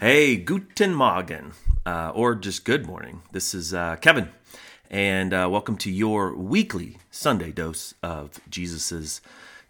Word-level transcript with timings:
Hey, 0.00 0.36
guten 0.36 0.94
Morgen, 0.94 1.52
uh, 1.84 2.10
or 2.14 2.34
just 2.34 2.64
good 2.64 2.86
morning. 2.86 3.20
This 3.32 3.52
is 3.54 3.74
uh, 3.74 3.96
Kevin, 3.96 4.30
and 4.90 5.34
uh, 5.34 5.46
welcome 5.52 5.76
to 5.76 5.90
your 5.90 6.34
weekly 6.34 6.96
Sunday 7.10 7.52
dose 7.52 7.92
of 8.02 8.40
Jesus 8.48 8.92
is 8.92 9.20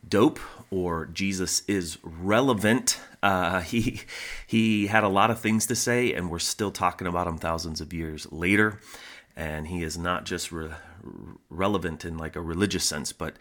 dope, 0.08 0.38
or 0.70 1.06
Jesus 1.06 1.64
is 1.66 1.98
relevant. 2.04 3.00
Uh, 3.20 3.60
he 3.62 4.02
he 4.46 4.86
had 4.86 5.02
a 5.02 5.08
lot 5.08 5.32
of 5.32 5.40
things 5.40 5.66
to 5.66 5.74
say, 5.74 6.12
and 6.14 6.30
we're 6.30 6.38
still 6.38 6.70
talking 6.70 7.08
about 7.08 7.26
him 7.26 7.36
thousands 7.36 7.80
of 7.80 7.92
years 7.92 8.30
later. 8.30 8.78
And 9.34 9.66
he 9.66 9.82
is 9.82 9.98
not 9.98 10.26
just 10.26 10.52
re- 10.52 10.70
relevant 11.48 12.04
in 12.04 12.16
like 12.16 12.36
a 12.36 12.40
religious 12.40 12.84
sense, 12.84 13.12
but 13.12 13.34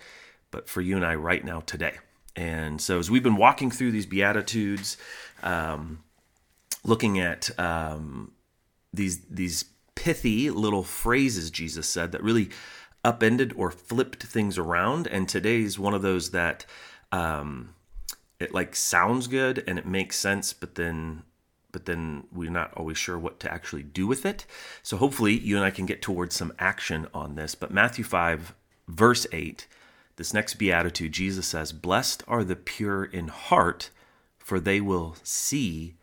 but 0.49 0.67
for 0.67 0.81
you 0.81 0.95
and 0.95 1.05
I 1.05 1.13
right 1.13 1.45
now 1.45 1.59
today. 1.59 1.97
And 2.35 2.81
so, 2.81 2.97
as 2.97 3.11
we've 3.11 3.21
been 3.21 3.37
walking 3.37 3.69
through 3.69 3.91
these 3.91 4.07
beatitudes. 4.07 4.97
Um, 5.43 5.99
looking 6.83 7.19
at 7.19 7.49
um, 7.59 8.31
these 8.93 9.21
these 9.25 9.65
pithy 9.95 10.49
little 10.49 10.83
phrases 10.83 11.51
Jesus 11.51 11.87
said 11.87 12.11
that 12.13 12.23
really 12.23 12.49
upended 13.03 13.53
or 13.55 13.71
flipped 13.71 14.23
things 14.23 14.57
around. 14.57 15.07
And 15.07 15.27
today's 15.27 15.79
one 15.79 15.93
of 15.93 16.01
those 16.01 16.31
that 16.31 16.65
um, 17.11 17.75
it 18.39 18.53
like 18.53 18.75
sounds 18.75 19.27
good 19.27 19.63
and 19.67 19.79
it 19.79 19.85
makes 19.85 20.17
sense, 20.17 20.53
but 20.53 20.75
then 20.75 21.23
but 21.71 21.85
then 21.85 22.23
we're 22.31 22.49
not 22.49 22.73
always 22.75 22.97
sure 22.97 23.19
what 23.19 23.39
to 23.39 23.51
actually 23.51 23.83
do 23.83 24.07
with 24.07 24.25
it. 24.25 24.47
So 24.81 24.97
hopefully 24.97 25.37
you 25.37 25.55
and 25.55 25.63
I 25.63 25.69
can 25.69 25.85
get 25.85 26.01
towards 26.01 26.35
some 26.35 26.51
action 26.57 27.07
on 27.13 27.35
this. 27.35 27.53
But 27.53 27.69
Matthew 27.69 28.03
5, 28.03 28.55
verse 28.87 29.27
8, 29.31 29.67
this 30.15 30.33
next 30.33 30.55
beatitude, 30.55 31.11
Jesus 31.11 31.45
says, 31.45 31.71
Blessed 31.71 32.23
are 32.27 32.43
the 32.43 32.55
pure 32.55 33.03
in 33.03 33.27
heart, 33.27 33.91
for 34.39 34.59
they 34.59 34.81
will 34.81 35.15
see 35.21 35.93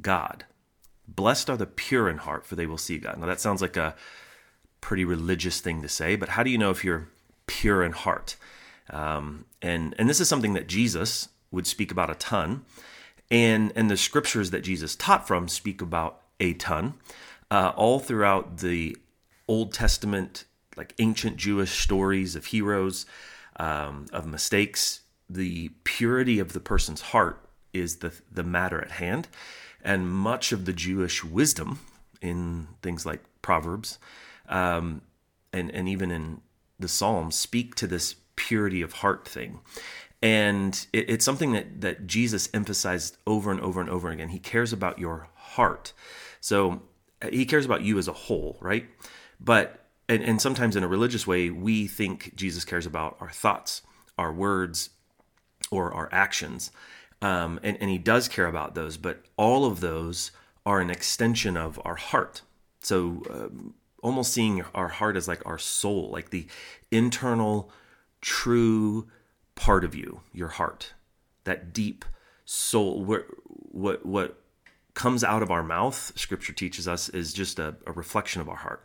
God. 0.00 0.44
Blessed 1.06 1.48
are 1.50 1.56
the 1.56 1.66
pure 1.66 2.08
in 2.08 2.18
heart, 2.18 2.44
for 2.44 2.54
they 2.54 2.66
will 2.66 2.78
see 2.78 2.98
God. 2.98 3.18
Now, 3.18 3.26
that 3.26 3.40
sounds 3.40 3.62
like 3.62 3.76
a 3.76 3.94
pretty 4.80 5.04
religious 5.04 5.60
thing 5.60 5.82
to 5.82 5.88
say, 5.88 6.16
but 6.16 6.30
how 6.30 6.42
do 6.42 6.50
you 6.50 6.58
know 6.58 6.70
if 6.70 6.84
you're 6.84 7.08
pure 7.46 7.82
in 7.82 7.92
heart? 7.92 8.36
Um, 8.90 9.44
and, 9.62 9.94
and 9.98 10.08
this 10.08 10.20
is 10.20 10.28
something 10.28 10.54
that 10.54 10.68
Jesus 10.68 11.28
would 11.50 11.66
speak 11.66 11.90
about 11.90 12.10
a 12.10 12.14
ton. 12.14 12.64
And, 13.30 13.72
and 13.74 13.90
the 13.90 13.96
scriptures 13.96 14.50
that 14.50 14.62
Jesus 14.62 14.96
taught 14.96 15.26
from 15.26 15.48
speak 15.48 15.82
about 15.82 16.20
a 16.40 16.54
ton. 16.54 16.94
Uh, 17.50 17.72
all 17.76 17.98
throughout 17.98 18.58
the 18.58 18.96
Old 19.46 19.72
Testament, 19.72 20.44
like 20.76 20.94
ancient 20.98 21.36
Jewish 21.36 21.82
stories 21.82 22.36
of 22.36 22.46
heroes, 22.46 23.06
um, 23.58 24.06
of 24.12 24.26
mistakes, 24.26 25.00
the 25.28 25.70
purity 25.84 26.38
of 26.38 26.52
the 26.52 26.60
person's 26.60 27.00
heart 27.00 27.44
is 27.72 27.96
the, 27.96 28.12
the 28.30 28.42
matter 28.42 28.80
at 28.80 28.92
hand. 28.92 29.28
And 29.82 30.10
much 30.10 30.52
of 30.52 30.64
the 30.64 30.72
Jewish 30.72 31.22
wisdom 31.24 31.80
in 32.20 32.68
things 32.82 33.06
like 33.06 33.22
Proverbs 33.42 33.98
um, 34.48 35.02
and, 35.52 35.70
and 35.70 35.88
even 35.88 36.10
in 36.10 36.40
the 36.78 36.88
Psalms 36.88 37.36
speak 37.36 37.74
to 37.76 37.86
this 37.86 38.16
purity 38.36 38.82
of 38.82 38.94
heart 38.94 39.26
thing. 39.26 39.60
And 40.22 40.86
it, 40.92 41.10
it's 41.10 41.24
something 41.24 41.52
that, 41.52 41.80
that 41.80 42.06
Jesus 42.06 42.48
emphasized 42.52 43.16
over 43.26 43.50
and 43.50 43.60
over 43.60 43.80
and 43.80 43.90
over 43.90 44.10
again. 44.10 44.28
He 44.28 44.38
cares 44.38 44.72
about 44.72 44.98
your 44.98 45.28
heart. 45.34 45.92
So 46.40 46.82
uh, 47.22 47.28
he 47.32 47.44
cares 47.46 47.64
about 47.64 47.82
you 47.82 47.98
as 47.98 48.08
a 48.08 48.12
whole, 48.12 48.56
right? 48.60 48.86
But, 49.40 49.84
and, 50.08 50.22
and 50.22 50.40
sometimes 50.40 50.76
in 50.76 50.82
a 50.82 50.88
religious 50.88 51.26
way, 51.26 51.50
we 51.50 51.86
think 51.86 52.34
Jesus 52.34 52.64
cares 52.64 52.86
about 52.86 53.16
our 53.20 53.30
thoughts, 53.30 53.82
our 54.16 54.32
words, 54.32 54.90
or 55.70 55.92
our 55.92 56.08
actions 56.12 56.70
um, 57.20 57.58
and, 57.62 57.76
and 57.80 57.90
he 57.90 57.98
does 57.98 58.28
care 58.28 58.46
about 58.46 58.74
those, 58.74 58.96
but 58.96 59.24
all 59.36 59.64
of 59.64 59.80
those 59.80 60.30
are 60.64 60.80
an 60.80 60.90
extension 60.90 61.56
of 61.56 61.80
our 61.84 61.96
heart. 61.96 62.42
So, 62.80 63.22
um, 63.30 63.74
almost 64.02 64.32
seeing 64.32 64.62
our 64.74 64.88
heart 64.88 65.16
as 65.16 65.26
like 65.26 65.44
our 65.44 65.58
soul, 65.58 66.10
like 66.12 66.30
the 66.30 66.46
internal, 66.90 67.70
true 68.20 69.08
part 69.54 69.84
of 69.84 69.94
you, 69.94 70.20
your 70.32 70.48
heart, 70.48 70.94
that 71.44 71.72
deep 71.72 72.04
soul. 72.44 73.04
Where 73.04 73.24
what 73.46 74.06
what 74.06 74.40
comes 74.94 75.24
out 75.24 75.42
of 75.42 75.50
our 75.50 75.62
mouth, 75.62 76.12
Scripture 76.16 76.52
teaches 76.52 76.86
us, 76.86 77.08
is 77.08 77.32
just 77.32 77.58
a, 77.58 77.74
a 77.86 77.92
reflection 77.92 78.40
of 78.40 78.48
our 78.48 78.56
heart. 78.56 78.84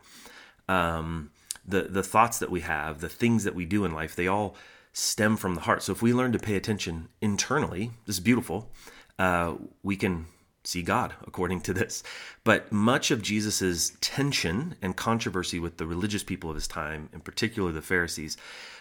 Um, 0.67 1.31
the 1.65 1.83
the 1.83 2.03
thoughts 2.03 2.39
that 2.39 2.49
we 2.49 2.61
have, 2.61 2.99
the 2.99 3.09
things 3.09 3.43
that 3.43 3.53
we 3.53 3.65
do 3.65 3.85
in 3.85 3.93
life, 3.93 4.15
they 4.15 4.27
all 4.27 4.55
stem 4.93 5.35
from 5.35 5.55
the 5.55 5.61
heart. 5.61 5.83
So 5.83 5.91
if 5.91 6.01
we 6.01 6.13
learn 6.13 6.31
to 6.31 6.39
pay 6.39 6.55
attention 6.55 7.09
internally, 7.19 7.91
this 8.05 8.17
is 8.17 8.19
beautiful. 8.19 8.71
Uh, 9.19 9.55
we 9.81 9.95
can 9.95 10.27
see 10.63 10.81
God 10.81 11.13
according 11.27 11.61
to 11.61 11.73
this. 11.73 12.03
But 12.43 12.71
much 12.71 13.11
of 13.11 13.21
Jesus's 13.21 13.97
tension 13.99 14.75
and 14.81 14.95
controversy 14.95 15.59
with 15.59 15.77
the 15.77 15.85
religious 15.85 16.23
people 16.23 16.49
of 16.49 16.55
his 16.55 16.67
time, 16.67 17.09
in 17.11 17.19
particular 17.19 17.71
the 17.71 17.81
Pharisees, 17.81 18.37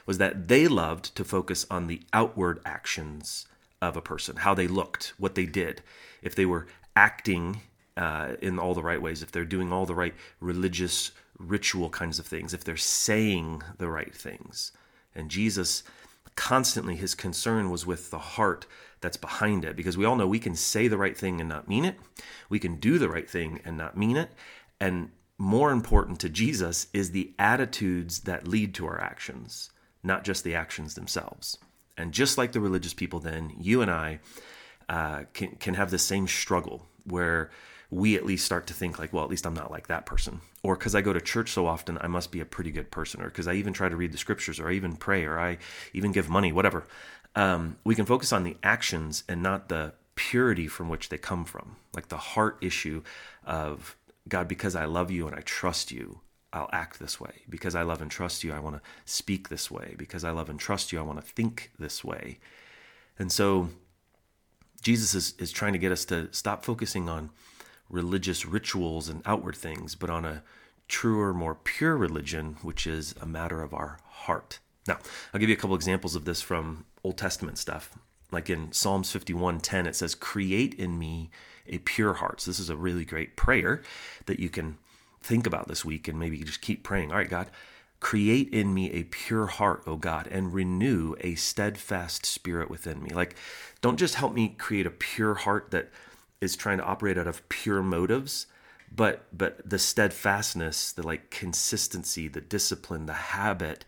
was 0.06 0.18
that 0.18 0.48
they 0.48 0.68
loved 0.68 1.14
to 1.16 1.24
focus 1.24 1.66
on 1.70 1.86
the 1.86 2.02
outward 2.12 2.60
actions 2.64 3.46
of 3.80 3.96
a 3.96 4.02
person, 4.02 4.36
how 4.36 4.54
they 4.54 4.68
looked, 4.68 5.14
what 5.18 5.34
they 5.34 5.46
did, 5.46 5.82
if 6.22 6.34
they 6.34 6.46
were 6.46 6.66
acting 6.94 7.60
uh, 7.96 8.34
in 8.40 8.58
all 8.58 8.74
the 8.74 8.82
right 8.82 9.02
ways, 9.02 9.22
if 9.22 9.32
they're 9.32 9.44
doing 9.44 9.72
all 9.72 9.86
the 9.86 9.94
right 9.94 10.14
religious 10.40 11.10
ritual 11.38 11.90
kinds 11.90 12.18
of 12.18 12.26
things, 12.26 12.54
if 12.54 12.62
they're 12.62 12.76
saying 12.76 13.62
the 13.78 13.88
right 13.88 14.14
things. 14.14 14.72
And 15.14 15.30
Jesus 15.30 15.82
constantly 16.36 16.96
his 16.96 17.14
concern 17.14 17.70
was 17.70 17.86
with 17.86 18.10
the 18.10 18.18
heart 18.18 18.66
that's 19.00 19.16
behind 19.16 19.64
it 19.64 19.76
because 19.76 19.96
we 19.96 20.04
all 20.04 20.16
know 20.16 20.26
we 20.26 20.38
can 20.38 20.54
say 20.54 20.88
the 20.88 20.96
right 20.96 21.16
thing 21.16 21.40
and 21.40 21.48
not 21.48 21.68
mean 21.68 21.84
it. 21.84 21.96
We 22.48 22.58
can 22.58 22.76
do 22.76 22.98
the 22.98 23.08
right 23.08 23.28
thing 23.28 23.60
and 23.64 23.76
not 23.76 23.96
mean 23.96 24.16
it. 24.16 24.30
And 24.80 25.10
more 25.38 25.72
important 25.72 26.20
to 26.20 26.28
Jesus 26.28 26.86
is 26.92 27.10
the 27.10 27.32
attitudes 27.38 28.20
that 28.20 28.46
lead 28.46 28.74
to 28.74 28.86
our 28.86 29.00
actions, 29.00 29.70
not 30.02 30.24
just 30.24 30.44
the 30.44 30.54
actions 30.54 30.94
themselves. 30.94 31.58
And 31.96 32.12
just 32.12 32.38
like 32.38 32.52
the 32.52 32.60
religious 32.60 32.94
people, 32.94 33.18
then 33.18 33.52
you 33.58 33.82
and 33.82 33.90
I 33.90 34.20
uh, 34.88 35.24
can 35.32 35.56
can 35.56 35.74
have 35.74 35.90
the 35.90 35.98
same 35.98 36.26
struggle 36.26 36.86
where 37.04 37.50
we 37.92 38.16
at 38.16 38.24
least 38.24 38.46
start 38.46 38.66
to 38.66 38.72
think 38.72 38.98
like, 38.98 39.12
well, 39.12 39.22
at 39.22 39.28
least 39.28 39.46
I'm 39.46 39.52
not 39.52 39.70
like 39.70 39.88
that 39.88 40.06
person. 40.06 40.40
Or 40.62 40.76
because 40.76 40.94
I 40.94 41.02
go 41.02 41.12
to 41.12 41.20
church 41.20 41.50
so 41.50 41.66
often, 41.66 41.98
I 42.00 42.06
must 42.06 42.32
be 42.32 42.40
a 42.40 42.46
pretty 42.46 42.70
good 42.70 42.90
person. 42.90 43.20
Or 43.20 43.26
because 43.26 43.46
I 43.46 43.52
even 43.52 43.74
try 43.74 43.90
to 43.90 43.96
read 43.96 44.12
the 44.12 44.18
scriptures, 44.18 44.58
or 44.58 44.70
I 44.70 44.72
even 44.72 44.96
pray, 44.96 45.26
or 45.26 45.38
I 45.38 45.58
even 45.92 46.10
give 46.10 46.30
money, 46.30 46.52
whatever. 46.52 46.86
Um, 47.36 47.76
we 47.84 47.94
can 47.94 48.06
focus 48.06 48.32
on 48.32 48.44
the 48.44 48.56
actions 48.62 49.24
and 49.28 49.42
not 49.42 49.68
the 49.68 49.92
purity 50.14 50.68
from 50.68 50.88
which 50.88 51.10
they 51.10 51.18
come 51.18 51.44
from, 51.44 51.76
like 51.94 52.08
the 52.08 52.16
heart 52.16 52.56
issue 52.62 53.02
of 53.44 53.94
God, 54.26 54.48
because 54.48 54.74
I 54.74 54.86
love 54.86 55.10
you 55.10 55.26
and 55.26 55.36
I 55.36 55.40
trust 55.40 55.92
you, 55.92 56.20
I'll 56.50 56.70
act 56.72 56.98
this 56.98 57.20
way. 57.20 57.42
Because 57.46 57.74
I 57.74 57.82
love 57.82 58.00
and 58.00 58.10
trust 58.10 58.42
you, 58.42 58.54
I 58.54 58.58
want 58.58 58.76
to 58.76 58.82
speak 59.04 59.50
this 59.50 59.70
way. 59.70 59.96
Because 59.98 60.24
I 60.24 60.30
love 60.30 60.48
and 60.48 60.58
trust 60.58 60.92
you, 60.92 60.98
I 60.98 61.02
want 61.02 61.20
to 61.20 61.26
think 61.30 61.72
this 61.78 62.02
way. 62.02 62.38
And 63.18 63.30
so 63.30 63.68
Jesus 64.80 65.14
is, 65.14 65.34
is 65.38 65.52
trying 65.52 65.74
to 65.74 65.78
get 65.78 65.92
us 65.92 66.06
to 66.06 66.32
stop 66.32 66.64
focusing 66.64 67.10
on 67.10 67.28
religious 67.92 68.44
rituals 68.44 69.08
and 69.08 69.22
outward 69.24 69.54
things, 69.54 69.94
but 69.94 70.10
on 70.10 70.24
a 70.24 70.42
truer, 70.88 71.32
more 71.32 71.54
pure 71.54 71.96
religion, 71.96 72.56
which 72.62 72.86
is 72.86 73.14
a 73.20 73.26
matter 73.26 73.62
of 73.62 73.72
our 73.72 73.98
heart. 74.04 74.58
Now, 74.88 74.98
I'll 75.32 75.38
give 75.38 75.48
you 75.48 75.54
a 75.54 75.58
couple 75.58 75.76
examples 75.76 76.16
of 76.16 76.24
this 76.24 76.42
from 76.42 76.86
Old 77.04 77.18
Testament 77.18 77.58
stuff. 77.58 77.96
Like 78.32 78.50
in 78.50 78.72
Psalms 78.72 79.12
51:10, 79.12 79.86
it 79.86 79.94
says, 79.94 80.14
Create 80.14 80.74
in 80.74 80.98
me 80.98 81.30
a 81.68 81.78
pure 81.78 82.14
heart. 82.14 82.40
So 82.40 82.50
this 82.50 82.58
is 82.58 82.70
a 82.70 82.76
really 82.76 83.04
great 83.04 83.36
prayer 83.36 83.82
that 84.26 84.40
you 84.40 84.48
can 84.48 84.78
think 85.22 85.46
about 85.46 85.68
this 85.68 85.84
week 85.84 86.08
and 86.08 86.18
maybe 86.18 86.38
just 86.38 86.62
keep 86.62 86.82
praying. 86.82 87.12
All 87.12 87.18
right, 87.18 87.28
God, 87.28 87.50
create 88.00 88.48
in 88.48 88.74
me 88.74 88.90
a 88.90 89.04
pure 89.04 89.46
heart, 89.46 89.82
O 89.86 89.96
God, 89.96 90.26
and 90.26 90.52
renew 90.52 91.14
a 91.20 91.36
steadfast 91.36 92.26
spirit 92.26 92.68
within 92.68 93.02
me. 93.02 93.10
Like, 93.10 93.36
don't 93.80 93.98
just 93.98 94.16
help 94.16 94.34
me 94.34 94.56
create 94.58 94.86
a 94.86 94.90
pure 94.90 95.34
heart 95.34 95.70
that 95.70 95.90
is 96.42 96.56
trying 96.56 96.78
to 96.78 96.84
operate 96.84 97.16
out 97.16 97.28
of 97.28 97.48
pure 97.48 97.82
motives 97.82 98.46
but 98.94 99.24
but 99.32 99.58
the 99.68 99.78
steadfastness 99.78 100.92
the 100.92 101.06
like 101.06 101.30
consistency 101.30 102.28
the 102.28 102.40
discipline 102.40 103.06
the 103.06 103.12
habit 103.12 103.84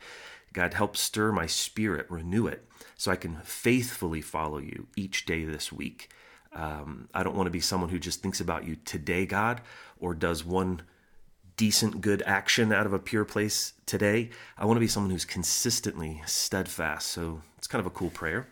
god 0.53 0.73
help 0.73 0.97
stir 0.97 1.33
my 1.33 1.47
spirit 1.47 2.07
renew 2.09 2.47
it 2.47 2.67
so 2.97 3.11
i 3.11 3.17
can 3.17 3.37
faithfully 3.43 4.21
follow 4.21 4.59
you 4.59 4.87
each 4.97 5.27
day 5.27 5.45
this 5.45 5.73
week. 5.73 6.11
Um, 6.53 7.09
i 7.13 7.25
don't 7.25 7.35
want 7.35 7.49
to 7.49 7.51
be 7.51 7.61
someone 7.61 7.91
who 7.91 7.99
just 7.99 8.23
thinks 8.23 8.41
about 8.41 8.65
you 8.65 8.77
today 8.85 9.27
god 9.27 9.61
or 9.99 10.15
does 10.15 10.45
one 10.45 10.83
decent 11.57 12.01
good 12.01 12.23
action 12.27 12.73
out 12.73 12.87
of 12.87 12.93
a 12.93 12.99
pure 12.99 13.25
place 13.25 13.75
today. 13.87 14.31
I 14.59 14.65
want 14.65 14.77
to 14.77 14.81
be 14.81 14.89
someone 14.89 15.11
who's 15.11 15.25
consistently 15.25 16.21
steadfast 16.27 17.09
so 17.09 17.43
it's 17.59 17.67
kind 17.67 17.81
of 17.81 17.87
a 17.87 17.91
cool 17.91 18.11
prayer 18.11 18.49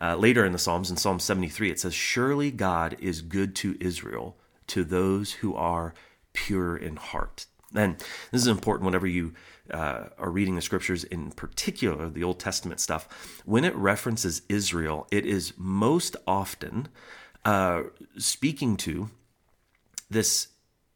uh, 0.00 0.16
later 0.16 0.44
in 0.44 0.52
the 0.52 0.58
Psalms, 0.58 0.90
in 0.90 0.96
Psalm 0.96 1.18
73, 1.18 1.70
it 1.70 1.80
says, 1.80 1.94
Surely 1.94 2.50
God 2.50 2.96
is 3.00 3.22
good 3.22 3.54
to 3.56 3.76
Israel, 3.80 4.36
to 4.68 4.84
those 4.84 5.32
who 5.34 5.54
are 5.54 5.94
pure 6.32 6.76
in 6.76 6.96
heart. 6.96 7.46
And 7.74 7.98
this 8.30 8.40
is 8.42 8.46
important 8.46 8.86
whenever 8.86 9.06
you 9.06 9.34
uh, 9.70 10.04
are 10.18 10.30
reading 10.30 10.54
the 10.54 10.62
scriptures, 10.62 11.04
in 11.04 11.32
particular 11.32 12.08
the 12.08 12.24
Old 12.24 12.40
Testament 12.40 12.80
stuff. 12.80 13.42
When 13.44 13.64
it 13.64 13.74
references 13.74 14.42
Israel, 14.48 15.06
it 15.10 15.26
is 15.26 15.52
most 15.56 16.16
often 16.26 16.88
uh, 17.44 17.82
speaking 18.16 18.76
to 18.78 19.10
this 20.10 20.48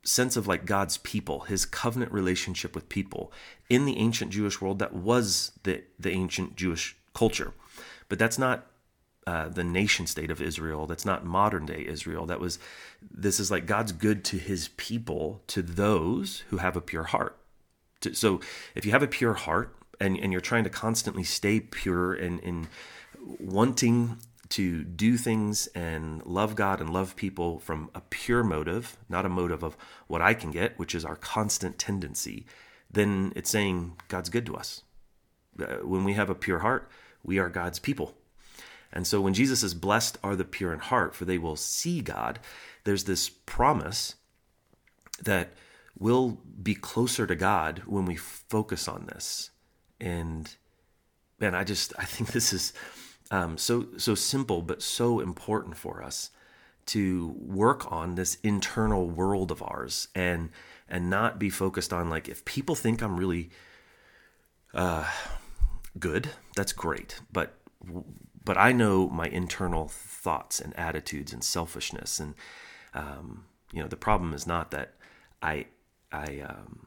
sense 0.05 0.37
of 0.37 0.47
like 0.47 0.65
God's 0.65 0.97
people, 0.99 1.41
his 1.41 1.65
covenant 1.65 2.13
relationship 2.13 2.75
with 2.75 2.89
people 2.89 3.33
in 3.69 3.85
the 3.85 3.99
ancient 3.99 4.33
Jewish 4.33 4.61
world 4.61 4.79
that 4.79 4.95
was 4.95 5.53
the, 5.63 5.83
the 5.99 6.11
ancient 6.11 6.57
Jewish 6.57 6.97
culture. 7.15 7.53
But 8.09 8.19
that's 8.19 8.39
not 8.39 8.67
uh, 9.27 9.49
the 9.49 9.65
nation 9.65 10.07
state 10.07 10.31
of 10.31 10.43
Israel. 10.43 10.87
That's 10.87 11.05
not 11.05 11.25
modern 11.25 11.67
day 11.67 11.85
Israel. 11.87 12.27
That 12.27 12.41
was, 12.41 12.59
this 13.01 13.39
is 13.39 13.51
like 13.51 13.67
God's 13.67 13.93
good 13.93 14.25
to 14.25 14.37
his 14.37 14.69
people, 14.77 15.43
to 15.49 15.63
those 15.63 16.45
who 16.49 16.57
have 16.59 16.77
a 16.77 16.81
pure 16.81 17.05
heart. 17.05 17.39
To, 18.01 18.15
so 18.15 18.41
if 18.75 18.85
you 18.85 18.93
have 18.93 19.03
a 19.03 19.09
pure 19.09 19.35
heart 19.35 19.77
and, 20.01 20.19
and 20.19 20.33
you're 20.33 20.41
trying 20.41 20.65
to 20.65 20.71
constantly 20.71 21.23
stay 21.23 21.61
pure 21.61 22.13
and, 22.15 22.41
and 22.43 22.69
wanting 23.39 24.19
to 24.49 24.85
do 24.85 25.17
things 25.17 25.69
and 25.69 26.25
love 26.27 26.55
God 26.57 26.81
and 26.81 26.91
love 26.91 27.17
people 27.17 27.59
from 27.59 27.91
a 27.95 28.01
pure 28.01 28.43
motive, 28.43 28.99
not 29.09 29.25
a 29.25 29.31
motive 29.31 29.63
of 29.63 29.77
what 30.09 30.21
I 30.21 30.35
can 30.35 30.51
get, 30.51 30.79
which 30.79 30.95
is 30.95 31.05
our 31.05 31.17
constant 31.17 31.79
tendency, 31.79 32.45
then 32.91 33.33
it's 33.35 33.49
saying 33.51 33.97
God's 34.09 34.29
good 34.29 34.45
to 34.47 34.57
us. 34.57 34.83
Uh, 35.59 35.77
when 35.85 36.05
we 36.05 36.13
have 36.15 36.29
a 36.29 36.35
pure 36.35 36.59
heart, 36.59 36.91
we 37.23 37.39
are 37.39 37.49
God's 37.49 37.79
people. 37.79 38.15
And 38.93 39.07
so 39.07 39.21
when 39.21 39.35
Jesus 39.35 39.63
is 39.63 39.75
blessed 39.75 40.19
are 40.23 40.37
the 40.37 40.45
pure 40.45 40.73
in 40.73 40.79
heart, 40.79 41.15
for 41.15 41.25
they 41.25 41.39
will 41.39 41.57
see 41.57 42.01
God, 42.01 42.39
there's 42.85 43.05
this 43.05 43.29
promise 43.29 44.17
that 45.23 45.53
we'll 45.99 46.39
be 46.63 46.75
closer 46.75 47.27
to 47.27 47.35
God 47.35 47.83
when 47.87 48.05
we 48.05 48.17
focus 48.17 48.89
on 48.89 49.07
this. 49.07 49.51
And 50.01 50.55
man, 51.39 51.55
I 51.55 51.65
just 51.65 51.93
I 51.99 52.05
think 52.05 52.33
this 52.33 52.53
is 52.53 52.73
um, 53.31 53.57
so 53.57 53.87
so 53.97 54.15
simple 54.15 54.63
but 54.63 54.83
so 54.83 55.21
important 55.21 55.77
for 55.77 56.03
us 56.03 56.31
to 56.85 57.35
work 57.39 57.91
on 57.91 58.17
this 58.17 58.37
internal 58.43 59.09
world 59.09 59.51
of 59.51 59.63
ours 59.63 60.09
and 60.15 60.51
and 60.89 61.09
not 61.09 61.39
be 61.39 61.49
focused 61.49 61.93
on 61.93 62.11
like 62.11 62.29
if 62.29 62.45
people 62.45 62.75
think 62.75 63.03
I'm 63.03 63.17
really 63.17 63.51
uh, 64.75 65.09
good, 65.99 66.31
that's 66.57 66.73
great, 66.73 67.21
but 67.33 67.55
but 68.45 68.57
I 68.57 68.73
know 68.73 69.09
my 69.09 69.27
internal 69.29 69.89
thoughts 69.89 70.61
and 70.61 70.77
attitudes 70.79 71.33
and 71.33 71.43
selfishness 71.43 72.19
and 72.19 72.35
um, 72.95 73.45
you 73.73 73.83
know 73.83 73.89
the 73.89 73.97
problem 73.97 74.35
is 74.35 74.47
not 74.47 74.71
that 74.71 74.95
I 75.43 75.67
I 76.11 76.41
um, 76.41 76.87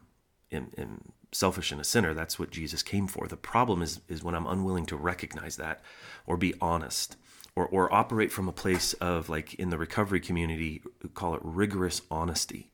am, 0.51 0.71
am 0.77 1.01
selfish 1.31 1.71
and 1.71 1.81
a 1.81 1.83
sinner. 1.83 2.13
That's 2.13 2.39
what 2.39 2.51
Jesus 2.51 2.81
came 2.81 3.07
for. 3.07 3.27
The 3.27 3.37
problem 3.37 3.81
is 3.81 4.01
is 4.07 4.23
when 4.23 4.35
I'm 4.35 4.47
unwilling 4.47 4.85
to 4.87 4.95
recognize 4.95 5.57
that 5.57 5.81
or 6.25 6.37
be 6.37 6.53
honest 6.61 7.17
or 7.55 7.67
or 7.67 7.93
operate 7.93 8.31
from 8.31 8.47
a 8.47 8.53
place 8.53 8.93
of 8.93 9.29
like 9.29 9.53
in 9.55 9.69
the 9.69 9.77
recovery 9.77 10.19
community 10.19 10.81
call 11.13 11.35
it 11.35 11.41
rigorous 11.43 12.01
honesty 12.09 12.71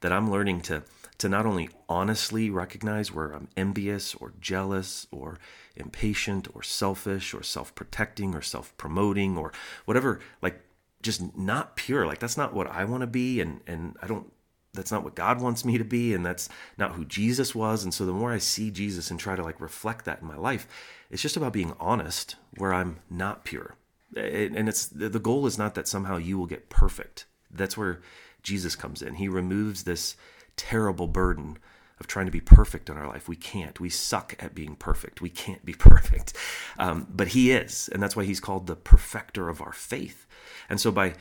that 0.00 0.12
I'm 0.12 0.30
learning 0.30 0.60
to 0.62 0.82
to 1.18 1.28
not 1.28 1.46
only 1.46 1.68
honestly 1.88 2.50
recognize 2.50 3.12
where 3.12 3.32
I'm 3.32 3.48
envious 3.56 4.14
or 4.14 4.32
jealous 4.40 5.06
or 5.10 5.38
impatient 5.76 6.48
or 6.54 6.62
selfish 6.62 7.34
or 7.34 7.42
self-protecting 7.42 8.34
or 8.34 8.42
self-promoting 8.42 9.36
or 9.36 9.52
whatever 9.84 10.20
like 10.42 10.60
just 11.02 11.36
not 11.36 11.76
pure. 11.76 12.06
Like 12.06 12.18
that's 12.18 12.36
not 12.36 12.54
what 12.54 12.68
I 12.68 12.84
want 12.84 13.02
to 13.02 13.06
be 13.06 13.40
and 13.40 13.60
and 13.66 13.96
I 14.02 14.06
don't 14.06 14.32
that's 14.72 14.90
not 14.90 15.04
what 15.04 15.14
God 15.14 15.40
wants 15.40 15.64
me 15.64 15.78
to 15.78 15.84
be 15.84 16.14
and 16.14 16.26
that's 16.26 16.48
not 16.76 16.92
who 16.92 17.04
Jesus 17.04 17.54
was. 17.54 17.84
And 17.84 17.94
so 17.94 18.04
the 18.04 18.12
more 18.12 18.32
I 18.32 18.38
see 18.38 18.72
Jesus 18.72 19.10
and 19.10 19.20
try 19.20 19.36
to 19.36 19.42
like 19.42 19.60
reflect 19.60 20.04
that 20.06 20.20
in 20.20 20.26
my 20.26 20.36
life 20.36 20.66
it's 21.10 21.22
just 21.22 21.36
about 21.36 21.52
being 21.52 21.74
honest 21.78 22.36
where 22.56 22.74
I'm 22.74 22.98
not 23.08 23.44
pure. 23.44 23.76
And 24.16 24.68
it's 24.68 24.86
the 24.86 25.20
goal 25.20 25.46
is 25.46 25.58
not 25.58 25.74
that 25.74 25.88
somehow 25.88 26.16
you 26.16 26.38
will 26.38 26.46
get 26.46 26.68
perfect. 26.68 27.26
That's 27.50 27.76
where 27.76 28.00
Jesus 28.42 28.76
comes 28.76 29.00
in. 29.02 29.14
He 29.14 29.28
removes 29.28 29.84
this 29.84 30.16
terrible 30.56 31.06
burden 31.06 31.58
of 32.00 32.06
trying 32.06 32.26
to 32.26 32.32
be 32.32 32.40
perfect 32.40 32.90
in 32.90 32.96
our 32.96 33.06
life. 33.06 33.28
We 33.28 33.36
can't. 33.36 33.78
We 33.78 33.88
suck 33.88 34.34
at 34.40 34.54
being 34.54 34.74
perfect. 34.76 35.20
We 35.20 35.30
can't 35.30 35.64
be 35.64 35.72
perfect. 35.78 36.34
Um, 36.78 37.06
but 37.10 37.28
He 37.28 37.52
is, 37.52 37.88
and 37.92 38.02
that's 38.02 38.16
why 38.16 38.24
He's 38.24 38.40
called 38.40 38.66
the 38.66 38.76
perfecter 38.76 39.48
of 39.48 39.60
our 39.60 39.72
faith. 39.72 40.26
And 40.68 40.80
so 40.80 40.90
by 40.90 41.14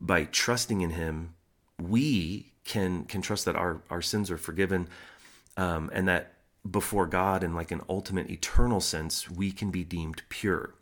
by 0.00 0.24
trusting 0.24 0.80
in 0.80 0.90
Him, 0.90 1.34
we 1.80 2.52
can 2.64 3.04
can 3.04 3.22
trust 3.22 3.44
that 3.44 3.56
our 3.56 3.82
our 3.90 4.02
sins 4.02 4.30
are 4.30 4.38
forgiven, 4.38 4.88
um, 5.56 5.90
and 5.92 6.08
that 6.08 6.34
before 6.68 7.06
God, 7.06 7.42
in 7.42 7.54
like 7.54 7.70
an 7.70 7.80
ultimate 7.88 8.30
eternal 8.30 8.80
sense, 8.80 9.30
we 9.30 9.50
can 9.50 9.70
be 9.70 9.84
deemed 9.84 10.22
pure. 10.28 10.74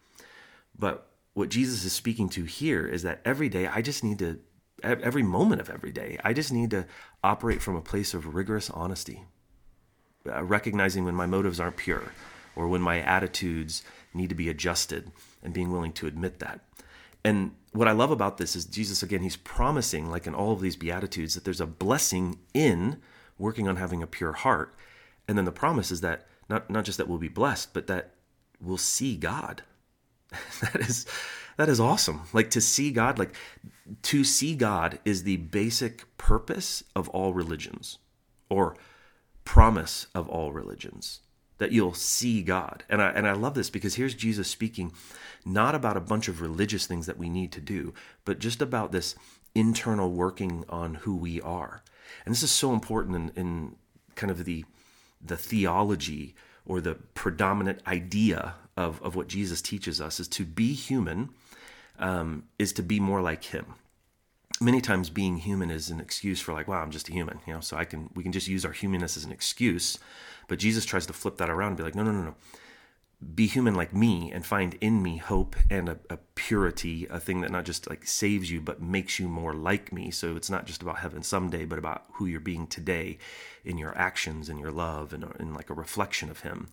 But 0.76 1.06
what 1.34 1.48
Jesus 1.48 1.84
is 1.84 1.92
speaking 1.92 2.28
to 2.30 2.44
here 2.44 2.86
is 2.86 3.02
that 3.02 3.20
every 3.24 3.48
day 3.48 3.66
I 3.66 3.82
just 3.82 4.02
need 4.02 4.18
to, 4.18 4.40
every 4.82 5.22
moment 5.22 5.60
of 5.60 5.70
every 5.70 5.92
day, 5.92 6.18
I 6.24 6.32
just 6.32 6.52
need 6.52 6.70
to 6.72 6.86
operate 7.22 7.62
from 7.62 7.76
a 7.76 7.82
place 7.82 8.14
of 8.14 8.34
rigorous 8.34 8.70
honesty, 8.70 9.24
uh, 10.26 10.42
recognizing 10.44 11.04
when 11.04 11.14
my 11.14 11.26
motives 11.26 11.60
aren't 11.60 11.76
pure 11.76 12.12
or 12.54 12.68
when 12.68 12.80
my 12.80 13.00
attitudes 13.00 13.82
need 14.14 14.28
to 14.28 14.34
be 14.34 14.48
adjusted 14.48 15.10
and 15.42 15.54
being 15.54 15.70
willing 15.70 15.92
to 15.92 16.06
admit 16.06 16.38
that. 16.38 16.60
And 17.24 17.52
what 17.72 17.88
I 17.88 17.92
love 17.92 18.10
about 18.10 18.38
this 18.38 18.56
is 18.56 18.64
Jesus, 18.64 19.02
again, 19.02 19.22
he's 19.22 19.36
promising, 19.36 20.10
like 20.10 20.26
in 20.26 20.34
all 20.34 20.52
of 20.52 20.60
these 20.60 20.76
Beatitudes, 20.76 21.34
that 21.34 21.44
there's 21.44 21.60
a 21.60 21.66
blessing 21.66 22.38
in 22.54 22.98
working 23.38 23.68
on 23.68 23.76
having 23.76 24.02
a 24.02 24.06
pure 24.06 24.32
heart. 24.32 24.74
And 25.26 25.36
then 25.36 25.44
the 25.44 25.52
promise 25.52 25.90
is 25.90 26.00
that 26.00 26.26
not, 26.48 26.70
not 26.70 26.84
just 26.84 26.98
that 26.98 27.08
we'll 27.08 27.18
be 27.18 27.28
blessed, 27.28 27.74
but 27.74 27.86
that 27.88 28.14
we'll 28.60 28.78
see 28.78 29.16
God. 29.16 29.62
that 30.60 30.76
is 30.76 31.06
that 31.58 31.68
is 31.68 31.80
awesome. 31.80 32.22
Like 32.32 32.50
to 32.50 32.60
see 32.60 32.92
God, 32.92 33.18
like 33.18 33.34
to 34.02 34.24
see 34.24 34.54
God 34.54 35.00
is 35.04 35.24
the 35.24 35.36
basic 35.36 36.16
purpose 36.16 36.84
of 36.94 37.08
all 37.10 37.34
religions 37.34 37.98
or 38.48 38.76
promise 39.44 40.06
of 40.14 40.28
all 40.28 40.52
religions 40.52 41.20
that 41.58 41.72
you'll 41.72 41.94
see 41.94 42.42
God. 42.42 42.84
And 42.88 43.02
I, 43.02 43.08
and 43.10 43.26
I 43.26 43.32
love 43.32 43.54
this 43.54 43.70
because 43.70 43.96
here's 43.96 44.14
Jesus 44.14 44.48
speaking 44.48 44.92
not 45.44 45.74
about 45.74 45.96
a 45.96 46.00
bunch 46.00 46.28
of 46.28 46.40
religious 46.40 46.86
things 46.86 47.06
that 47.06 47.18
we 47.18 47.28
need 47.28 47.50
to 47.52 47.60
do, 47.60 47.92
but 48.24 48.38
just 48.38 48.62
about 48.62 48.92
this 48.92 49.16
internal 49.54 50.12
working 50.12 50.64
on 50.68 50.94
who 50.94 51.16
we 51.16 51.40
are. 51.40 51.82
And 52.24 52.32
this 52.32 52.44
is 52.44 52.52
so 52.52 52.72
important 52.72 53.16
in, 53.16 53.30
in 53.30 53.76
kind 54.14 54.30
of 54.30 54.44
the, 54.44 54.64
the 55.20 55.36
theology 55.36 56.36
or 56.64 56.80
the 56.80 56.94
predominant 57.14 57.80
idea 57.84 58.54
of, 58.76 59.02
of 59.02 59.16
what 59.16 59.26
Jesus 59.26 59.60
teaches 59.60 60.00
us 60.00 60.20
is 60.20 60.28
to 60.28 60.44
be 60.44 60.72
human 60.72 61.30
um, 61.98 62.44
is 62.58 62.72
to 62.74 62.82
be 62.82 63.00
more 63.00 63.20
like 63.20 63.44
him. 63.44 63.74
Many 64.60 64.80
times 64.80 65.10
being 65.10 65.36
human 65.38 65.70
is 65.70 65.90
an 65.90 66.00
excuse 66.00 66.40
for 66.40 66.52
like 66.52 66.66
wow 66.66 66.82
i'm 66.82 66.90
just 66.90 67.08
a 67.08 67.12
human 67.12 67.38
you 67.46 67.54
know? 67.54 67.60
So 67.60 67.76
i 67.76 67.84
can 67.84 68.10
we 68.14 68.24
can 68.24 68.32
just 68.32 68.48
use 68.48 68.64
our 68.64 68.72
humanness 68.72 69.16
as 69.16 69.24
an 69.24 69.30
excuse 69.30 69.98
but 70.48 70.58
jesus 70.58 70.84
tries 70.84 71.06
to 71.06 71.12
flip 71.12 71.36
that 71.36 71.48
around 71.50 71.68
and 71.68 71.76
be 71.76 71.84
like 71.84 71.94
no 71.94 72.02
no 72.02 72.10
no 72.12 72.22
no. 72.22 72.34
Be 73.34 73.48
human 73.48 73.74
like 73.74 73.92
me 73.92 74.30
and 74.32 74.46
find 74.46 74.74
in 74.80 75.02
me 75.02 75.16
hope 75.16 75.56
and 75.68 75.88
a, 75.88 75.98
a 76.08 76.18
purity 76.36 77.06
a 77.10 77.18
thing 77.18 77.40
that 77.40 77.50
not 77.50 77.64
just 77.64 77.88
like 77.90 78.06
saves 78.06 78.50
you 78.50 78.60
but 78.60 78.80
makes 78.80 79.18
you 79.18 79.28
more 79.28 79.54
like 79.54 79.92
me. 79.92 80.12
So 80.12 80.36
it's 80.36 80.50
not 80.50 80.66
just 80.66 80.82
about 80.82 80.98
heaven 80.98 81.22
someday 81.22 81.64
but 81.64 81.80
about 81.80 82.04
who 82.14 82.26
you're 82.26 82.38
being 82.38 82.68
today 82.68 83.18
in 83.64 83.76
your 83.76 83.96
actions 83.98 84.48
and 84.48 84.60
your 84.60 84.70
love 84.70 85.12
and, 85.12 85.24
in 85.40 85.52
like 85.52 85.68
a 85.68 85.74
reflection 85.74 86.30
of 86.30 86.40
him. 86.40 86.68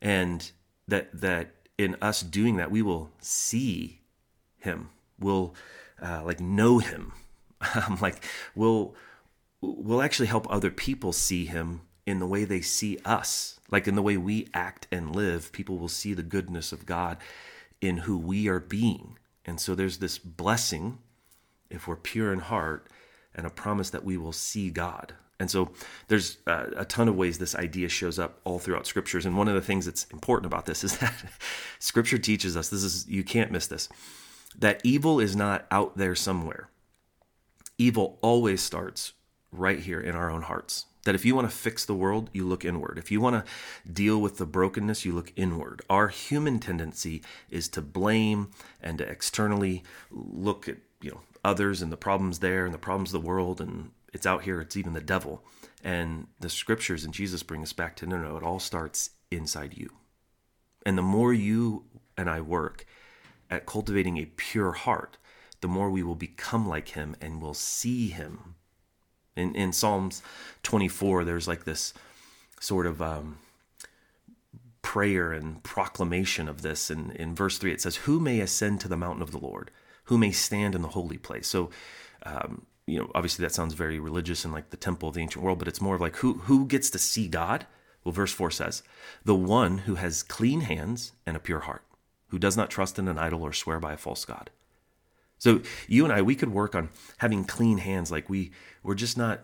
And 0.00 0.50
that 0.86 1.20
that 1.20 1.50
in 1.78 1.96
us 2.00 2.22
doing 2.22 2.56
that 2.56 2.70
we 2.70 2.80
will 2.80 3.10
see 3.20 4.02
him. 4.66 4.90
We'll 5.18 5.54
uh, 6.02 6.22
like 6.24 6.40
know 6.40 6.78
him. 6.78 7.12
Like 8.02 8.22
we'll 8.54 8.94
we'll 9.62 10.02
actually 10.02 10.26
help 10.26 10.46
other 10.50 10.70
people 10.70 11.12
see 11.12 11.46
him 11.46 11.80
in 12.04 12.18
the 12.18 12.26
way 12.26 12.44
they 12.44 12.60
see 12.60 12.98
us. 13.04 13.58
Like 13.70 13.88
in 13.88 13.96
the 13.96 14.02
way 14.02 14.18
we 14.18 14.48
act 14.52 14.86
and 14.92 15.16
live 15.16 15.50
people 15.52 15.78
will 15.78 15.88
see 15.88 16.12
the 16.12 16.22
goodness 16.22 16.70
of 16.70 16.86
god 16.86 17.16
in 17.80 17.98
who 17.98 18.18
we 18.18 18.46
are 18.46 18.60
being. 18.60 19.18
And 19.44 19.60
so 19.60 19.74
there's 19.74 19.98
this 19.98 20.18
blessing 20.18 20.98
if 21.70 21.88
we're 21.88 21.96
pure 21.96 22.32
in 22.32 22.40
heart 22.40 22.88
and 23.34 23.46
a 23.46 23.50
promise 23.50 23.90
that 23.90 24.04
we 24.04 24.16
will 24.16 24.32
see 24.32 24.70
god. 24.70 25.14
And 25.38 25.50
so 25.50 25.70
there's 26.08 26.38
uh, 26.46 26.66
a 26.76 26.84
ton 26.84 27.08
of 27.08 27.16
ways 27.16 27.38
this 27.38 27.54
idea 27.54 27.88
shows 27.88 28.18
up 28.18 28.40
all 28.44 28.58
throughout 28.58 28.86
scriptures. 28.86 29.26
And 29.26 29.36
one 29.36 29.48
of 29.48 29.54
the 29.54 29.60
things 29.60 29.84
that's 29.84 30.04
important 30.12 30.46
about 30.46 30.66
this 30.66 30.84
is 30.84 30.98
that 30.98 31.14
scripture 31.78 32.18
teaches 32.18 32.56
us 32.56 32.68
this 32.68 32.82
is 32.82 33.08
you 33.08 33.24
can't 33.24 33.50
miss 33.50 33.66
this 33.66 33.88
that 34.58 34.80
evil 34.84 35.20
is 35.20 35.36
not 35.36 35.66
out 35.70 35.96
there 35.96 36.14
somewhere. 36.14 36.70
Evil 37.78 38.18
always 38.22 38.62
starts 38.62 39.12
right 39.52 39.80
here 39.80 40.00
in 40.00 40.14
our 40.14 40.30
own 40.30 40.42
hearts. 40.42 40.86
That 41.04 41.14
if 41.14 41.24
you 41.24 41.36
want 41.36 41.48
to 41.48 41.56
fix 41.56 41.84
the 41.84 41.94
world, 41.94 42.30
you 42.32 42.44
look 42.44 42.64
inward. 42.64 42.98
If 42.98 43.12
you 43.12 43.20
want 43.20 43.44
to 43.44 43.90
deal 43.90 44.20
with 44.20 44.38
the 44.38 44.46
brokenness, 44.46 45.04
you 45.04 45.12
look 45.12 45.32
inward. 45.36 45.82
Our 45.88 46.08
human 46.08 46.58
tendency 46.58 47.22
is 47.48 47.68
to 47.68 47.82
blame 47.82 48.50
and 48.82 48.98
to 48.98 49.08
externally 49.08 49.84
look 50.10 50.68
at, 50.68 50.78
you 51.00 51.12
know, 51.12 51.20
others 51.44 51.80
and 51.80 51.92
the 51.92 51.96
problems 51.96 52.40
there 52.40 52.64
and 52.64 52.74
the 52.74 52.78
problems 52.78 53.14
of 53.14 53.22
the 53.22 53.28
world 53.28 53.60
and 53.60 53.90
it's 54.12 54.26
out 54.26 54.42
here, 54.42 54.60
it's 54.60 54.76
even 54.76 54.94
the 54.94 55.00
devil. 55.00 55.44
And 55.84 56.26
the 56.40 56.48
scriptures 56.48 57.04
and 57.04 57.14
Jesus 57.14 57.42
bring 57.42 57.62
us 57.62 57.72
back 57.72 57.94
to 57.96 58.06
no, 58.06 58.16
no, 58.16 58.36
it 58.36 58.42
all 58.42 58.58
starts 58.58 59.10
inside 59.30 59.76
you. 59.76 59.90
And 60.84 60.96
the 60.96 61.02
more 61.02 61.32
you 61.32 61.84
and 62.16 62.28
I 62.30 62.40
work 62.40 62.86
at 63.50 63.66
cultivating 63.66 64.18
a 64.18 64.26
pure 64.26 64.72
heart, 64.72 65.18
the 65.60 65.68
more 65.68 65.90
we 65.90 66.02
will 66.02 66.16
become 66.16 66.68
like 66.68 66.90
him 66.90 67.16
and 67.20 67.40
will 67.40 67.54
see 67.54 68.08
him 68.08 68.54
In, 69.36 69.54
in 69.54 69.72
Psalms 69.72 70.22
24, 70.62 71.24
there's 71.24 71.48
like 71.48 71.64
this 71.64 71.92
sort 72.60 72.86
of 72.86 73.02
um, 73.02 73.38
prayer 74.82 75.32
and 75.32 75.62
proclamation 75.62 76.48
of 76.48 76.62
this. 76.62 76.90
And 76.90 77.12
in 77.12 77.34
verse 77.34 77.58
3, 77.58 77.72
it 77.72 77.80
says, 77.80 77.96
Who 77.96 78.20
may 78.20 78.40
ascend 78.40 78.80
to 78.80 78.88
the 78.88 78.96
mountain 78.96 79.22
of 79.22 79.32
the 79.32 79.38
Lord? 79.38 79.70
Who 80.04 80.18
may 80.18 80.32
stand 80.32 80.74
in 80.74 80.82
the 80.82 80.88
holy 80.88 81.18
place? 81.18 81.46
So, 81.48 81.70
um, 82.24 82.66
you 82.86 82.98
know, 82.98 83.10
obviously 83.14 83.44
that 83.44 83.54
sounds 83.54 83.74
very 83.74 83.98
religious 83.98 84.44
and 84.44 84.54
like 84.54 84.70
the 84.70 84.76
temple 84.76 85.08
of 85.08 85.16
the 85.16 85.22
ancient 85.22 85.44
world, 85.44 85.58
but 85.58 85.68
it's 85.68 85.80
more 85.80 85.96
of 85.96 86.00
like 86.00 86.16
who 86.16 86.34
who 86.34 86.66
gets 86.66 86.90
to 86.90 86.98
see 86.98 87.28
God? 87.28 87.66
Well, 88.04 88.12
verse 88.12 88.32
4 88.32 88.50
says, 88.52 88.82
The 89.24 89.34
one 89.34 89.78
who 89.78 89.96
has 89.96 90.22
clean 90.22 90.62
hands 90.62 91.12
and 91.26 91.36
a 91.36 91.40
pure 91.40 91.60
heart, 91.60 91.82
who 92.28 92.38
does 92.38 92.56
not 92.56 92.70
trust 92.70 92.98
in 92.98 93.08
an 93.08 93.18
idol 93.18 93.42
or 93.42 93.52
swear 93.52 93.80
by 93.80 93.92
a 93.92 93.98
false 93.98 94.24
God. 94.24 94.50
So 95.38 95.60
you 95.86 96.04
and 96.04 96.12
I, 96.12 96.22
we 96.22 96.34
could 96.34 96.52
work 96.52 96.74
on 96.74 96.88
having 97.18 97.44
clean 97.44 97.78
hands. 97.78 98.10
Like 98.10 98.28
we, 98.30 98.52
we're 98.82 98.94
just 98.94 99.18
not 99.18 99.40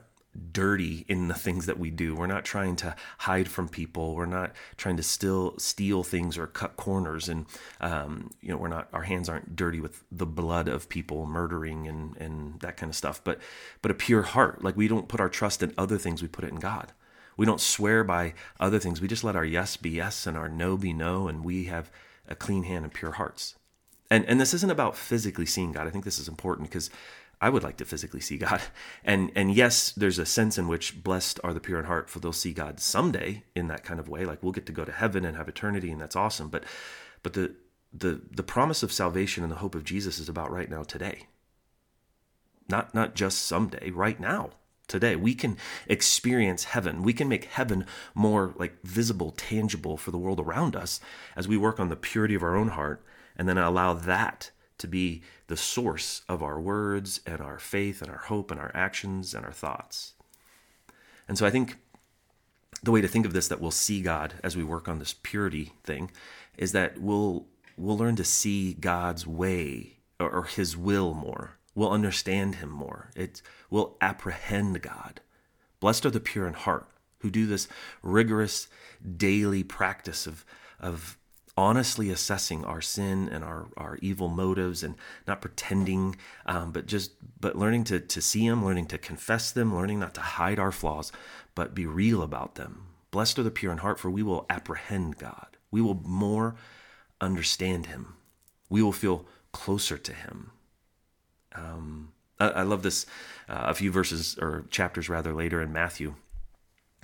dirty 0.52 1.04
in 1.08 1.28
the 1.28 1.34
things 1.34 1.66
that 1.66 1.78
we 1.78 1.90
do. 1.90 2.14
We're 2.14 2.26
not 2.26 2.44
trying 2.44 2.76
to 2.76 2.96
hide 3.18 3.48
from 3.48 3.68
people. 3.68 4.14
We're 4.14 4.26
not 4.26 4.52
trying 4.76 4.96
to 4.96 5.02
still 5.02 5.54
steal 5.58 6.02
things 6.02 6.38
or 6.38 6.46
cut 6.46 6.76
corners. 6.76 7.28
And 7.28 7.46
um, 7.80 8.30
you 8.40 8.48
know, 8.48 8.56
we're 8.56 8.68
not. 8.68 8.88
Our 8.92 9.02
hands 9.02 9.28
aren't 9.28 9.56
dirty 9.56 9.80
with 9.80 10.02
the 10.10 10.26
blood 10.26 10.68
of 10.68 10.88
people, 10.88 11.26
murdering 11.26 11.86
and 11.86 12.16
and 12.16 12.60
that 12.60 12.76
kind 12.76 12.88
of 12.88 12.96
stuff. 12.96 13.22
But 13.22 13.38
but 13.82 13.90
a 13.90 13.94
pure 13.94 14.22
heart. 14.22 14.64
Like 14.64 14.76
we 14.76 14.88
don't 14.88 15.08
put 15.08 15.20
our 15.20 15.28
trust 15.28 15.62
in 15.62 15.74
other 15.76 15.98
things. 15.98 16.22
We 16.22 16.28
put 16.28 16.44
it 16.44 16.50
in 16.50 16.60
God. 16.60 16.92
We 17.36 17.46
don't 17.46 17.60
swear 17.60 18.04
by 18.04 18.34
other 18.60 18.78
things. 18.78 19.00
We 19.00 19.08
just 19.08 19.24
let 19.24 19.36
our 19.36 19.44
yes 19.44 19.76
be 19.76 19.90
yes 19.90 20.26
and 20.26 20.36
our 20.36 20.48
no 20.48 20.76
be 20.76 20.92
no, 20.92 21.28
and 21.28 21.44
we 21.44 21.64
have 21.64 21.90
a 22.32 22.36
clean 22.36 22.64
hand 22.64 22.84
and 22.84 22.92
pure 22.92 23.12
hearts. 23.12 23.54
And 24.10 24.24
and 24.26 24.40
this 24.40 24.52
isn't 24.54 24.70
about 24.70 24.96
physically 24.96 25.46
seeing 25.46 25.72
God. 25.72 25.86
I 25.86 25.90
think 25.90 26.04
this 26.04 26.18
is 26.18 26.28
important 26.28 26.68
because 26.68 26.90
I 27.40 27.48
would 27.48 27.62
like 27.62 27.76
to 27.78 27.84
physically 27.84 28.20
see 28.20 28.38
God. 28.38 28.60
And 29.04 29.30
and 29.36 29.54
yes, 29.54 29.92
there's 29.92 30.18
a 30.18 30.26
sense 30.26 30.58
in 30.58 30.68
which 30.68 31.02
blessed 31.02 31.40
are 31.44 31.54
the 31.54 31.60
pure 31.60 31.78
in 31.78 31.86
heart, 31.86 32.08
for 32.08 32.20
they'll 32.20 32.32
see 32.32 32.52
God 32.52 32.80
someday 32.80 33.44
in 33.54 33.68
that 33.68 33.84
kind 33.84 34.00
of 34.00 34.08
way. 34.08 34.24
Like 34.24 34.42
we'll 34.42 34.52
get 34.52 34.66
to 34.66 34.72
go 34.72 34.84
to 34.84 34.92
heaven 34.92 35.24
and 35.24 35.36
have 35.36 35.48
eternity, 35.48 35.90
and 35.90 36.00
that's 36.00 36.16
awesome. 36.16 36.48
But 36.48 36.64
but 37.22 37.34
the 37.34 37.54
the 37.92 38.22
the 38.30 38.42
promise 38.42 38.82
of 38.82 38.92
salvation 38.92 39.42
and 39.42 39.52
the 39.52 39.56
hope 39.56 39.74
of 39.74 39.84
Jesus 39.84 40.18
is 40.18 40.28
about 40.28 40.50
right 40.50 40.70
now, 40.70 40.82
today. 40.82 41.26
Not 42.68 42.94
not 42.94 43.14
just 43.14 43.42
someday, 43.42 43.90
right 43.90 44.18
now 44.18 44.52
today. 44.88 45.16
We 45.16 45.34
can 45.34 45.56
experience 45.86 46.64
heaven. 46.64 47.02
We 47.02 47.12
can 47.12 47.28
make 47.28 47.44
heaven 47.44 47.86
more 48.14 48.54
like 48.56 48.82
visible, 48.82 49.30
tangible 49.32 49.96
for 49.96 50.10
the 50.10 50.18
world 50.18 50.40
around 50.40 50.76
us 50.76 51.00
as 51.36 51.48
we 51.48 51.56
work 51.56 51.80
on 51.80 51.88
the 51.88 51.96
purity 51.96 52.34
of 52.34 52.42
our 52.42 52.56
own 52.56 52.68
heart 52.68 53.04
and 53.36 53.48
then 53.48 53.58
allow 53.58 53.94
that 53.94 54.50
to 54.78 54.88
be 54.88 55.22
the 55.46 55.56
source 55.56 56.22
of 56.28 56.42
our 56.42 56.60
words 56.60 57.20
and 57.26 57.40
our 57.40 57.58
faith 57.58 58.02
and 58.02 58.10
our 58.10 58.18
hope 58.18 58.50
and 58.50 58.60
our 58.60 58.72
actions 58.74 59.34
and 59.34 59.44
our 59.44 59.52
thoughts. 59.52 60.14
And 61.28 61.38
so 61.38 61.46
I 61.46 61.50
think 61.50 61.78
the 62.82 62.90
way 62.90 63.00
to 63.00 63.08
think 63.08 63.24
of 63.24 63.32
this 63.32 63.48
that 63.48 63.60
we'll 63.60 63.70
see 63.70 64.02
God 64.02 64.34
as 64.42 64.56
we 64.56 64.64
work 64.64 64.88
on 64.88 64.98
this 64.98 65.14
purity 65.22 65.72
thing 65.84 66.10
is 66.58 66.72
that 66.72 67.00
we'll 67.00 67.46
we'll 67.76 67.96
learn 67.96 68.16
to 68.16 68.24
see 68.24 68.74
God's 68.74 69.26
way 69.26 69.98
or, 70.18 70.30
or 70.30 70.44
his 70.44 70.76
will 70.76 71.14
more. 71.14 71.58
We'll 71.74 71.90
understand 71.90 72.56
him 72.56 72.68
more. 72.68 73.10
It 73.16 73.40
will 73.70 73.96
apprehend 74.00 74.82
God. 74.82 75.20
Blessed 75.80 76.06
are 76.06 76.10
the 76.10 76.20
pure 76.20 76.46
in 76.46 76.54
heart 76.54 76.88
who 77.18 77.30
do 77.30 77.46
this 77.46 77.68
rigorous 78.02 78.68
daily 79.16 79.62
practice 79.62 80.26
of 80.26 80.44
of 80.78 81.16
honestly 81.56 82.10
assessing 82.10 82.64
our 82.64 82.80
sin 82.80 83.28
and 83.28 83.44
our, 83.44 83.66
our 83.76 83.98
evil 84.00 84.28
motives 84.28 84.82
and 84.82 84.94
not 85.26 85.42
pretending 85.42 86.16
um, 86.46 86.72
but 86.72 86.86
just 86.86 87.12
but 87.38 87.56
learning 87.56 87.84
to, 87.84 88.00
to 88.00 88.22
see 88.22 88.48
them 88.48 88.64
learning 88.64 88.86
to 88.86 88.96
confess 88.96 89.52
them 89.52 89.74
learning 89.74 90.00
not 90.00 90.14
to 90.14 90.20
hide 90.20 90.58
our 90.58 90.72
flaws 90.72 91.12
but 91.54 91.74
be 91.74 91.84
real 91.84 92.22
about 92.22 92.54
them 92.54 92.86
blessed 93.10 93.38
are 93.38 93.42
the 93.42 93.50
pure 93.50 93.70
in 93.70 93.78
heart 93.78 93.98
for 93.98 94.10
we 94.10 94.22
will 94.22 94.46
apprehend 94.48 95.18
god 95.18 95.58
we 95.70 95.80
will 95.80 96.00
more 96.04 96.54
understand 97.20 97.86
him 97.86 98.14
we 98.70 98.82
will 98.82 98.92
feel 98.92 99.26
closer 99.52 99.98
to 99.98 100.14
him 100.14 100.52
um, 101.54 102.12
I, 102.38 102.48
I, 102.48 102.62
love 102.62 102.82
this 102.82 103.06
uh, 103.48 103.64
a 103.66 103.74
few 103.74 103.90
verses 103.90 104.38
or 104.40 104.64
chapters 104.70 105.08
rather 105.08 105.32
later 105.32 105.60
in 105.60 105.72
matthew 105.72 106.14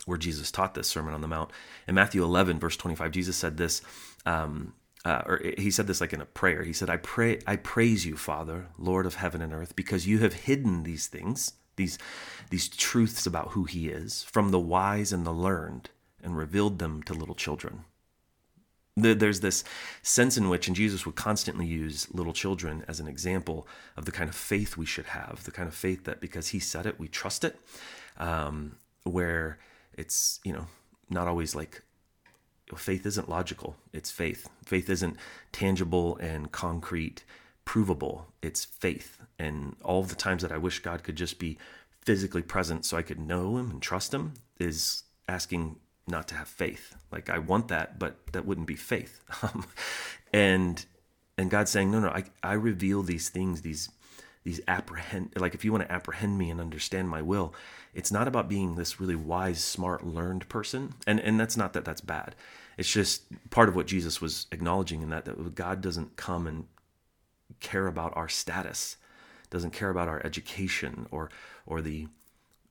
where 0.07 0.19
jesus 0.19 0.51
taught 0.51 0.75
this 0.75 0.89
sermon 0.89 1.15
on 1.15 1.21
the 1.21 1.29
mount 1.29 1.51
in 1.87 1.95
matthew 1.95 2.23
11 2.23 2.59
verse 2.59 2.77
25 2.77 3.11
jesus 3.11 3.37
said 3.37 3.57
this 3.57 3.83
um, 4.27 4.73
uh, 5.05 5.23
or 5.27 5.41
he 5.57 5.71
said 5.71 5.87
this 5.87 6.01
like 6.01 6.13
in 6.13 6.21
a 6.21 6.27
prayer. 6.27 6.65
He 6.65 6.73
said, 6.73 6.91
"I 6.91 6.97
pray, 6.97 7.39
I 7.47 7.57
praise 7.57 8.05
you, 8.05 8.17
Father, 8.17 8.69
Lord 8.79 9.07
of 9.07 9.15
heaven 9.15 9.41
and 9.41 9.53
earth, 9.53 9.77
because 9.77 10.07
you 10.07 10.19
have 10.19 10.33
hidden 10.33 10.83
these 10.83 11.07
things, 11.07 11.53
these 11.77 11.99
these 12.51 12.69
truths 12.69 13.27
about 13.27 13.53
who 13.53 13.65
He 13.65 13.89
is, 13.89 14.25
from 14.25 14.51
the 14.51 14.59
wise 14.59 15.13
and 15.13 15.25
the 15.25 15.33
learned, 15.33 15.91
and 16.23 16.37
revealed 16.37 16.79
them 16.79 17.03
to 17.05 17.15
little 17.15 17.35
children." 17.35 17.85
There's 19.03 19.41
this 19.41 19.65
sense 20.03 20.37
in 20.37 20.49
which, 20.49 20.67
and 20.67 20.77
Jesus 20.77 21.07
would 21.07 21.15
constantly 21.15 21.67
use 21.67 22.09
little 22.13 22.33
children 22.33 22.85
as 22.89 23.01
an 23.01 23.09
example 23.09 23.67
of 23.97 24.05
the 24.05 24.13
kind 24.13 24.29
of 24.29 24.35
faith 24.35 24.77
we 24.77 24.87
should 24.87 25.07
have, 25.07 25.45
the 25.45 25.51
kind 25.51 25.69
of 25.69 25.75
faith 25.75 26.05
that 26.05 26.21
because 26.21 26.49
He 26.49 26.59
said 26.59 26.87
it, 26.87 26.99
we 26.99 27.09
trust 27.09 27.45
it, 27.45 27.59
um, 28.17 28.77
where 29.05 29.59
it's 29.95 30.41
you 30.45 30.53
know 30.53 30.67
not 31.11 31.29
always 31.29 31.55
like 31.55 31.83
faith 32.77 33.07
isn't 33.07 33.29
logical, 33.29 33.77
it's 33.93 34.11
faith. 34.11 34.49
Faith 34.65 34.91
isn't 34.91 35.17
tangible 35.53 36.17
and 36.19 36.53
concrete, 36.53 37.25
provable. 37.65 38.27
It's 38.43 38.65
faith. 38.65 39.19
And 39.39 39.77
all 39.83 40.03
the 40.03 40.15
times 40.15 40.43
that 40.43 40.53
I 40.53 40.59
wish 40.59 40.81
God 40.81 41.03
could 41.03 41.17
just 41.17 41.39
be 41.39 41.59
physically 42.05 42.43
present 42.43 42.85
so 42.85 42.97
I 42.97 43.03
could 43.03 43.21
know 43.21 43.57
him 43.59 43.71
and 43.71 43.83
trust 43.83 44.13
him 44.13 44.35
is 44.59 45.05
asking 45.29 45.77
not 46.09 46.29
to 46.29 46.35
have 46.35 46.49
faith. 46.49 46.97
Like 47.11 47.31
I 47.31 47.39
want 47.39 47.69
that, 47.69 47.99
but 47.99 48.33
that 48.33 48.47
wouldn't 48.47 48.67
be 48.67 48.77
faith. 48.77 49.21
Um, 49.43 49.67
and 50.33 50.85
and 51.39 51.51
God's 51.51 51.71
saying, 51.71 51.91
no, 51.91 52.01
no, 52.01 52.09
I, 52.09 52.25
I 52.43 52.53
reveal 52.55 53.03
these 53.03 53.29
things, 53.29 53.63
these 53.63 53.89
these 54.49 54.61
apprehend 54.67 55.31
like 55.37 55.55
if 55.55 55.63
you 55.63 55.71
want 55.73 55.85
to 55.85 55.93
apprehend 55.93 56.39
me 56.39 56.49
and 56.51 56.59
understand 56.59 57.07
my 57.07 57.21
will 57.21 57.55
it's 57.93 58.11
not 58.11 58.27
about 58.27 58.49
being 58.49 58.77
this 58.77 58.99
really 58.99 59.15
wise 59.15 59.63
smart 59.63 60.07
learned 60.07 60.49
person 60.49 60.95
and 61.07 61.21
and 61.21 61.39
that's 61.39 61.55
not 61.55 61.75
that 61.75 61.85
that's 61.85 62.01
bad 62.01 62.35
it's 62.79 62.91
just 62.91 63.25
part 63.51 63.69
of 63.69 63.77
what 63.77 63.87
jesus 63.87 64.23
was 64.23 64.47
acknowledging 64.51 65.03
in 65.03 65.11
that 65.11 65.27
that 65.27 65.55
god 65.55 65.83
doesn't 65.83 66.17
come 66.17 66.47
and 66.47 66.67
care 67.61 67.87
about 67.87 68.17
our 68.17 68.29
status 68.29 68.97
doesn't 69.51 69.73
care 69.73 69.91
about 69.91 70.09
our 70.09 70.25
education 70.25 71.07
or 71.11 71.31
or 71.67 71.83
the 71.83 72.07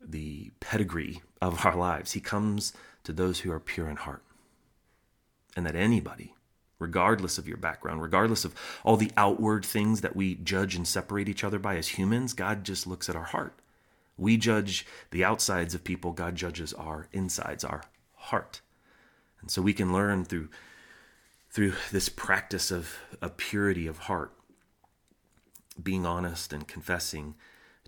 the 0.02 0.50
pedigree 0.60 1.22
of 1.44 1.64
our 1.64 1.76
lives 1.76 2.14
he 2.14 2.20
comes 2.20 2.74
to 3.08 3.14
those 3.14 3.40
who 3.40 3.52
are 3.54 3.60
pure 3.60 3.90
in 3.90 3.96
heart 3.96 4.22
and 5.56 5.66
that 5.66 5.78
anybody 5.78 6.36
regardless 6.78 7.38
of 7.38 7.48
your 7.48 7.56
background, 7.56 8.02
regardless 8.02 8.44
of 8.44 8.54
all 8.84 8.98
the 8.98 9.12
outward 9.16 9.66
things 9.66 10.02
that 10.02 10.14
we 10.14 10.36
judge 10.36 10.76
and 10.76 10.86
separate 10.86 11.30
each 11.30 11.42
other 11.44 11.58
by 11.58 11.78
as 11.78 11.88
humans, 11.88 12.34
God 12.34 12.66
just 12.66 12.86
looks 12.86 13.08
at 13.08 13.16
our 13.16 13.24
heart. 13.24 13.54
We 14.18 14.36
judge 14.36 14.86
the 15.12 15.24
outsides 15.24 15.74
of 15.74 15.86
people, 15.86 16.12
God 16.12 16.36
judges 16.36 16.74
our 16.74 17.08
insides, 17.14 17.64
our 17.64 17.82
heart. 18.16 18.60
And 19.40 19.50
so 19.50 19.62
we 19.62 19.74
can 19.74 19.94
learn 19.94 20.26
through 20.26 20.50
through 21.50 21.74
this 21.94 22.10
practice 22.10 22.72
of 22.72 22.98
a 23.22 23.30
purity 23.30 23.88
of 23.88 24.00
heart, 24.00 24.34
being 25.82 26.06
honest 26.06 26.52
and 26.52 26.68
confessing 26.68 27.36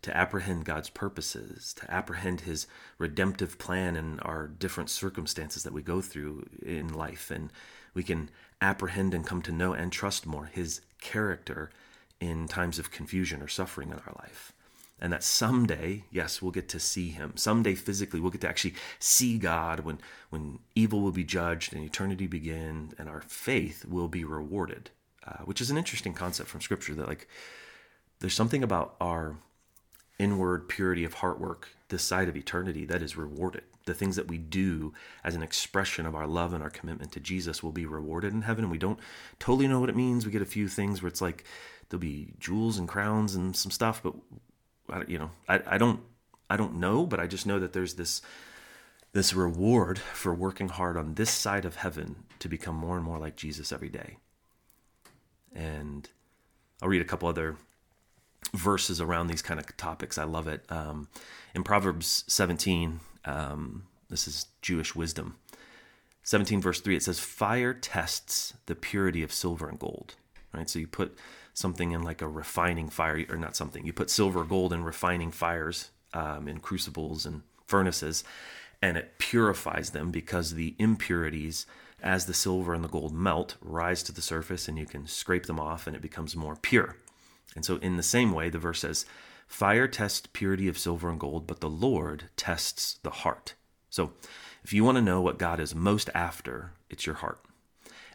to 0.01 0.15
apprehend 0.15 0.65
God's 0.65 0.89
purposes, 0.89 1.73
to 1.73 1.91
apprehend 1.91 2.41
His 2.41 2.67
redemptive 2.97 3.57
plan 3.57 3.95
in 3.95 4.19
our 4.21 4.47
different 4.47 4.89
circumstances 4.89 5.63
that 5.63 5.73
we 5.73 5.81
go 5.81 6.01
through 6.01 6.47
in 6.63 6.93
life. 6.93 7.31
And 7.31 7.51
we 7.93 8.03
can 8.03 8.29
apprehend 8.61 9.13
and 9.13 9.25
come 9.25 9.41
to 9.43 9.51
know 9.51 9.73
and 9.73 9.91
trust 9.91 10.25
more 10.25 10.45
His 10.45 10.81
character 11.01 11.69
in 12.19 12.47
times 12.47 12.79
of 12.79 12.91
confusion 12.91 13.41
or 13.41 13.47
suffering 13.47 13.89
in 13.89 13.95
our 13.95 14.13
life. 14.19 14.53
And 15.01 15.13
that 15.13 15.23
someday, 15.23 16.03
yes, 16.11 16.41
we'll 16.41 16.51
get 16.51 16.67
to 16.69 16.79
see 16.79 17.09
him. 17.09 17.37
Someday 17.37 17.73
physically, 17.73 18.19
we'll 18.19 18.31
get 18.31 18.41
to 18.41 18.49
actually 18.49 18.73
see 18.99 19.37
God 19.37 19.81
when, 19.81 19.99
when 20.29 20.59
evil 20.75 20.99
will 20.99 21.13
be 21.13 21.23
judged 21.23 21.73
and 21.73 21.83
eternity 21.83 22.27
begin 22.27 22.91
and 22.97 23.07
our 23.07 23.21
faith 23.21 23.85
will 23.85 24.09
be 24.09 24.25
rewarded, 24.25 24.89
uh, 25.25 25.43
which 25.45 25.61
is 25.61 25.71
an 25.71 25.77
interesting 25.77 26.13
concept 26.13 26.49
from 26.49 26.59
Scripture 26.59 26.93
that, 26.95 27.07
like, 27.07 27.29
there's 28.19 28.33
something 28.33 28.61
about 28.61 28.95
our 28.99 29.37
inward 30.19 30.67
purity 30.67 31.03
of 31.03 31.15
heart 31.15 31.39
work 31.39 31.69
this 31.87 32.03
side 32.03 32.29
of 32.29 32.37
eternity 32.37 32.85
that 32.85 33.01
is 33.01 33.17
rewarded. 33.17 33.63
The 33.85 33.93
things 33.93 34.15
that 34.17 34.27
we 34.27 34.37
do 34.37 34.93
as 35.23 35.33
an 35.33 35.41
expression 35.41 36.05
of 36.05 36.13
our 36.13 36.27
love 36.27 36.53
and 36.53 36.61
our 36.61 36.69
commitment 36.69 37.11
to 37.13 37.19
Jesus 37.19 37.63
will 37.63 37.71
be 37.71 37.85
rewarded 37.85 38.33
in 38.33 38.43
heaven. 38.43 38.65
And 38.65 38.71
we 38.71 38.77
don't 38.77 38.99
totally 39.39 39.67
know 39.67 39.79
what 39.79 39.89
it 39.89 39.95
means. 39.95 40.25
We 40.25 40.31
get 40.31 40.43
a 40.43 40.45
few 40.45 40.67
things 40.67 41.01
where 41.01 41.07
it's 41.07 41.21
like 41.21 41.45
there'll 41.89 41.99
be 41.99 42.33
jewels 42.39 42.77
and 42.77 42.87
crowns 42.87 43.33
and 43.33 43.55
some 43.55 43.71
stuff, 43.71 44.03
but 44.03 45.09
you 45.09 45.17
know, 45.17 45.31
I, 45.47 45.61
I 45.65 45.77
don't, 45.77 46.01
I 46.49 46.57
don't 46.57 46.75
know, 46.75 47.05
but 47.05 47.19
I 47.19 47.25
just 47.25 47.47
know 47.47 47.59
that 47.59 47.73
there's 47.73 47.95
this, 47.95 48.21
this 49.13 49.33
reward 49.33 49.97
for 49.99 50.33
working 50.33 50.69
hard 50.69 50.97
on 50.97 51.15
this 51.15 51.31
side 51.31 51.65
of 51.65 51.77
heaven 51.77 52.17
to 52.39 52.47
become 52.47 52.75
more 52.75 52.95
and 52.95 53.05
more 53.05 53.17
like 53.17 53.35
Jesus 53.35 53.71
every 53.71 53.89
day. 53.89 54.17
And 55.53 56.07
I'll 56.81 56.89
read 56.89 57.01
a 57.01 57.05
couple 57.05 57.27
other 57.27 57.57
verses 58.53 58.99
around 59.01 59.27
these 59.27 59.41
kind 59.41 59.59
of 59.59 59.77
topics. 59.77 60.17
I 60.17 60.23
love 60.23 60.47
it. 60.47 60.63
Um, 60.69 61.07
in 61.53 61.63
Proverbs 61.63 62.23
17, 62.27 62.99
um, 63.25 63.83
this 64.09 64.27
is 64.27 64.47
Jewish 64.61 64.95
wisdom. 64.95 65.35
17 66.23 66.61
verse 66.61 66.79
3 66.79 66.95
it 66.95 67.01
says 67.01 67.19
fire 67.19 67.73
tests 67.73 68.53
the 68.67 68.75
purity 68.75 69.23
of 69.23 69.33
silver 69.33 69.67
and 69.67 69.79
gold 69.79 70.13
right 70.53 70.69
so 70.69 70.77
you 70.77 70.85
put 70.85 71.17
something 71.55 71.91
in 71.91 72.03
like 72.03 72.21
a 72.21 72.27
refining 72.27 72.87
fire 72.87 73.25
or 73.29 73.35
not 73.35 73.55
something 73.55 73.83
you 73.83 73.91
put 73.91 74.11
silver 74.11 74.41
or 74.41 74.45
gold 74.45 74.71
in 74.71 74.83
refining 74.83 75.31
fires 75.31 75.89
um, 76.13 76.47
in 76.47 76.59
crucibles 76.59 77.25
and 77.25 77.41
furnaces 77.65 78.23
and 78.79 78.95
it 78.95 79.17
purifies 79.17 79.89
them 79.89 80.11
because 80.11 80.53
the 80.53 80.75
impurities 80.77 81.65
as 82.03 82.27
the 82.27 82.33
silver 82.33 82.75
and 82.75 82.83
the 82.83 82.89
gold 82.89 83.11
melt 83.11 83.55
rise 83.59 84.03
to 84.03 84.11
the 84.11 84.21
surface 84.21 84.67
and 84.67 84.77
you 84.77 84.85
can 84.85 85.07
scrape 85.07 85.47
them 85.47 85.59
off 85.59 85.87
and 85.87 85.95
it 85.95 86.01
becomes 86.01 86.35
more 86.35 86.55
pure 86.55 86.95
and 87.55 87.65
so 87.65 87.77
in 87.77 87.97
the 87.97 88.03
same 88.03 88.31
way 88.31 88.49
the 88.49 88.59
verse 88.59 88.81
says 88.81 89.05
fire 89.47 89.87
tests 89.87 90.27
purity 90.31 90.67
of 90.67 90.77
silver 90.77 91.09
and 91.09 91.19
gold 91.19 91.47
but 91.47 91.59
the 91.59 91.69
lord 91.69 92.25
tests 92.35 92.99
the 93.03 93.09
heart 93.09 93.53
so 93.89 94.13
if 94.63 94.73
you 94.73 94.83
want 94.83 94.97
to 94.97 95.01
know 95.01 95.21
what 95.21 95.39
God 95.39 95.59
is 95.59 95.73
most 95.73 96.09
after, 96.13 96.73
it's 96.89 97.05
your 97.05 97.15
heart. 97.15 97.39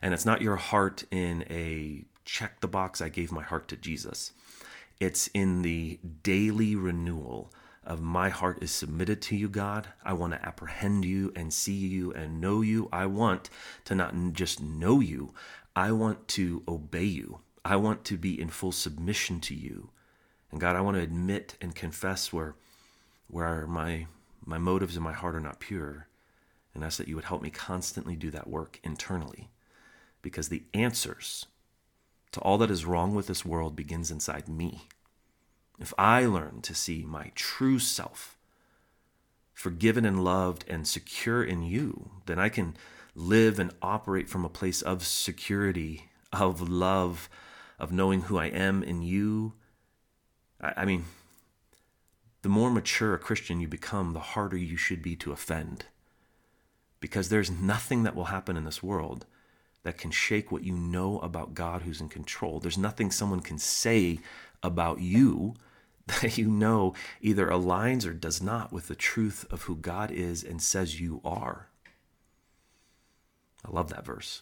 And 0.03 0.13
it's 0.13 0.27
not 0.27 0.43
your 0.43 0.57
heart 0.57 1.05
in 1.11 1.45
a 1.51 2.05
check 2.25 2.61
the 2.61 2.69
box, 2.69 3.01
I 3.01 3.09
gave 3.09 3.33
my 3.33 3.43
heart 3.43 3.69
to 3.69 3.77
Jesus. 3.77 4.33
It's 5.01 5.29
in 5.29 5.63
the 5.63 5.99
daily 6.23 6.77
renewal 6.77 7.53
of 7.85 8.01
my 8.01 8.31
heart 8.31 8.63
is 8.63 8.71
submitted 8.71 9.21
to 9.23 9.37
you, 9.37 9.49
God. 9.49 9.89
I 10.05 10.15
want 10.15 10.33
to 10.33 10.47
apprehend 10.47 11.05
you 11.05 11.33
and 11.37 11.53
see 11.53 11.73
you 11.73 12.13
and 12.13 12.41
know 12.41 12.63
you. 12.63 12.89
I 12.93 13.07
want 13.07 13.51
to 13.87 13.95
not 13.95 14.15
just 14.33 14.63
know 14.63 15.01
you, 15.01 15.35
I 15.77 15.93
want 15.93 16.29
to 16.29 16.63
obey 16.69 17.05
you. 17.05 17.41
I 17.65 17.77
want 17.77 18.05
to 18.05 18.17
be 18.17 18.39
in 18.39 18.51
full 18.51 18.73
submission 18.73 19.41
to 19.41 19.55
you. 19.55 19.91
And 20.51 20.61
God, 20.61 20.77
I 20.77 20.83
want 20.83 20.97
to 20.97 21.03
admit 21.03 21.57
and 21.61 21.75
confess 21.75 22.33
where 22.33 22.55
where 23.27 23.67
my 23.67 24.07
my 24.45 24.59
motives 24.59 24.97
and 24.97 25.05
my 25.05 25.13
heart 25.13 25.35
are 25.35 25.41
not 25.41 25.61
pure 25.61 26.07
and 26.75 26.85
ask 26.85 26.99
that 26.99 27.09
you 27.09 27.17
would 27.17 27.25
help 27.25 27.43
me 27.43 27.51
constantly 27.51 28.17
do 28.17 28.31
that 28.31 28.49
work 28.49 28.79
internally 28.83 29.49
because 30.21 30.49
the 30.49 30.65
answers 30.75 31.47
to 32.33 32.41
all 32.41 32.59
that 32.59 32.71
is 32.71 32.85
wrong 32.85 33.15
with 33.15 33.27
this 33.27 33.45
world 33.45 33.77
begins 33.77 34.11
inside 34.11 34.49
me. 34.49 34.89
If 35.79 35.95
I 35.97 36.27
learn 36.27 36.61
to 36.63 36.75
see 36.75 37.05
my 37.07 37.31
true 37.35 37.79
self, 37.79 38.37
forgiven 39.53 40.05
and 40.05 40.23
loved 40.23 40.65
and 40.69 40.87
secure 40.87 41.43
in 41.43 41.63
you, 41.63 42.11
then 42.27 42.39
I 42.39 42.49
can 42.49 42.77
live 43.15 43.59
and 43.59 43.73
operate 43.81 44.29
from 44.29 44.45
a 44.45 44.49
place 44.49 44.83
of 44.83 45.07
security, 45.07 46.11
of 46.33 46.61
love, 46.69 47.29
of 47.79 47.93
knowing 47.93 48.23
who 48.23 48.39
I 48.39 48.47
am 48.47 48.83
in 48.83 49.03
you. 49.03 49.55
I, 50.61 50.85
mean, 50.85 51.05
the 52.43 52.49
more 52.49 52.71
mature 52.71 53.15
a 53.15 53.19
Christian 53.19 53.61
you 53.61 53.69
become, 53.69 54.13
the 54.13 54.21
harder 54.21 54.57
you 54.57 54.77
should 54.77 55.03
be 55.03 55.17
to 55.17 55.33
offend 55.33 55.87
because 57.05 57.29
there's 57.29 57.51
nothing 57.51 58.03
that 58.05 58.17
will 58.17 58.25
happen 58.25 58.57
in 58.57 58.65
this 58.65 58.83
world 58.83 59.27
that 59.83 59.99
can 59.99 60.11
shake 60.11 60.51
what 60.51 60.65
you 60.65 60.73
know 60.73 61.19
about 61.19 61.53
God 61.53 61.83
who's 61.83 62.01
in 62.01 62.09
control. 62.09 62.61
There's 62.61 62.79
nothing 62.79 63.11
someone 63.11 63.41
can 63.41 63.59
say 63.59 64.21
about 64.63 65.01
you 65.01 65.55
that 66.07 66.39
you 66.39 66.49
know 66.49 66.95
either 67.21 67.49
aligns 67.49 68.07
or 68.07 68.15
does 68.15 68.41
not 68.41 68.73
with 68.73 68.89
the 68.89 68.95
truth 68.95 69.45
of 69.51 69.65
who 69.65 69.77
God 69.77 70.11
is 70.11 70.43
and 70.43 70.63
says 70.63 70.99
you 70.99 71.21
are. 71.27 71.69
I 73.63 73.71
love 73.71 73.91
that 73.91 74.07
verse. 74.07 74.41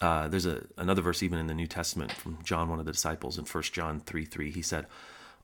Uh, 0.00 0.28
there's 0.28 0.46
a, 0.46 0.64
another 0.76 1.02
verse 1.02 1.22
even 1.22 1.38
in 1.38 1.46
the 1.46 1.54
New 1.54 1.66
Testament 1.66 2.12
from 2.12 2.38
John, 2.42 2.68
one 2.68 2.78
of 2.78 2.86
the 2.86 2.92
disciples, 2.92 3.38
in 3.38 3.44
1 3.44 3.62
John 3.64 4.00
3 4.00 4.24
3. 4.24 4.50
He 4.50 4.62
said, 4.62 4.86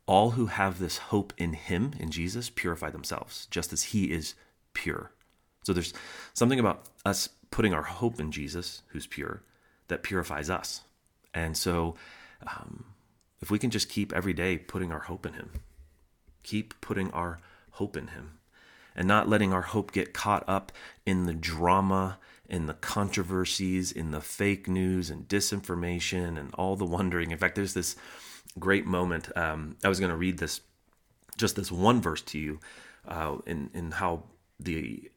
All 0.06 0.32
who 0.32 0.46
have 0.46 0.78
this 0.78 0.98
hope 0.98 1.32
in 1.38 1.54
him, 1.54 1.92
in 1.98 2.10
Jesus, 2.10 2.50
purify 2.50 2.90
themselves, 2.90 3.46
just 3.50 3.72
as 3.72 3.84
he 3.84 4.12
is 4.12 4.34
pure. 4.74 5.12
So 5.64 5.72
there's 5.72 5.94
something 6.34 6.60
about 6.60 6.86
us 7.04 7.30
putting 7.50 7.72
our 7.72 7.82
hope 7.82 8.18
in 8.18 8.32
Jesus, 8.32 8.82
who's 8.88 9.06
pure, 9.06 9.42
that 9.88 10.02
purifies 10.02 10.50
us. 10.50 10.82
And 11.34 11.56
so 11.56 11.94
um, 12.46 12.84
if 13.40 13.50
we 13.50 13.58
can 13.58 13.70
just 13.70 13.88
keep 13.88 14.12
every 14.12 14.32
day 14.32 14.58
putting 14.58 14.92
our 14.92 15.00
hope 15.00 15.24
in 15.26 15.34
Him, 15.34 15.50
keep 16.42 16.80
putting 16.80 17.10
our 17.12 17.40
hope 17.72 17.96
in 17.96 18.08
Him, 18.08 18.38
and 18.94 19.08
not 19.08 19.28
letting 19.28 19.52
our 19.52 19.62
hope 19.62 19.92
get 19.92 20.12
caught 20.12 20.44
up 20.48 20.72
in 21.06 21.24
the 21.26 21.34
drama, 21.34 22.18
in 22.48 22.66
the 22.66 22.74
controversies, 22.74 23.92
in 23.92 24.10
the 24.10 24.20
fake 24.20 24.68
news 24.68 25.10
and 25.10 25.28
disinformation 25.28 26.38
and 26.38 26.54
all 26.54 26.76
the 26.76 26.84
wondering. 26.84 27.30
In 27.30 27.38
fact, 27.38 27.54
there's 27.54 27.74
this 27.74 27.96
great 28.58 28.86
moment. 28.86 29.34
Um, 29.36 29.76
I 29.84 29.88
was 29.88 30.00
going 30.00 30.10
to 30.10 30.16
read 30.16 30.38
this, 30.38 30.60
just 31.36 31.56
this 31.56 31.72
one 31.72 32.00
verse 32.00 32.22
to 32.22 32.38
you, 32.38 32.60
uh, 33.08 33.36
in 33.46 33.70
in 33.72 33.92
how 33.92 34.24
the 34.60 35.10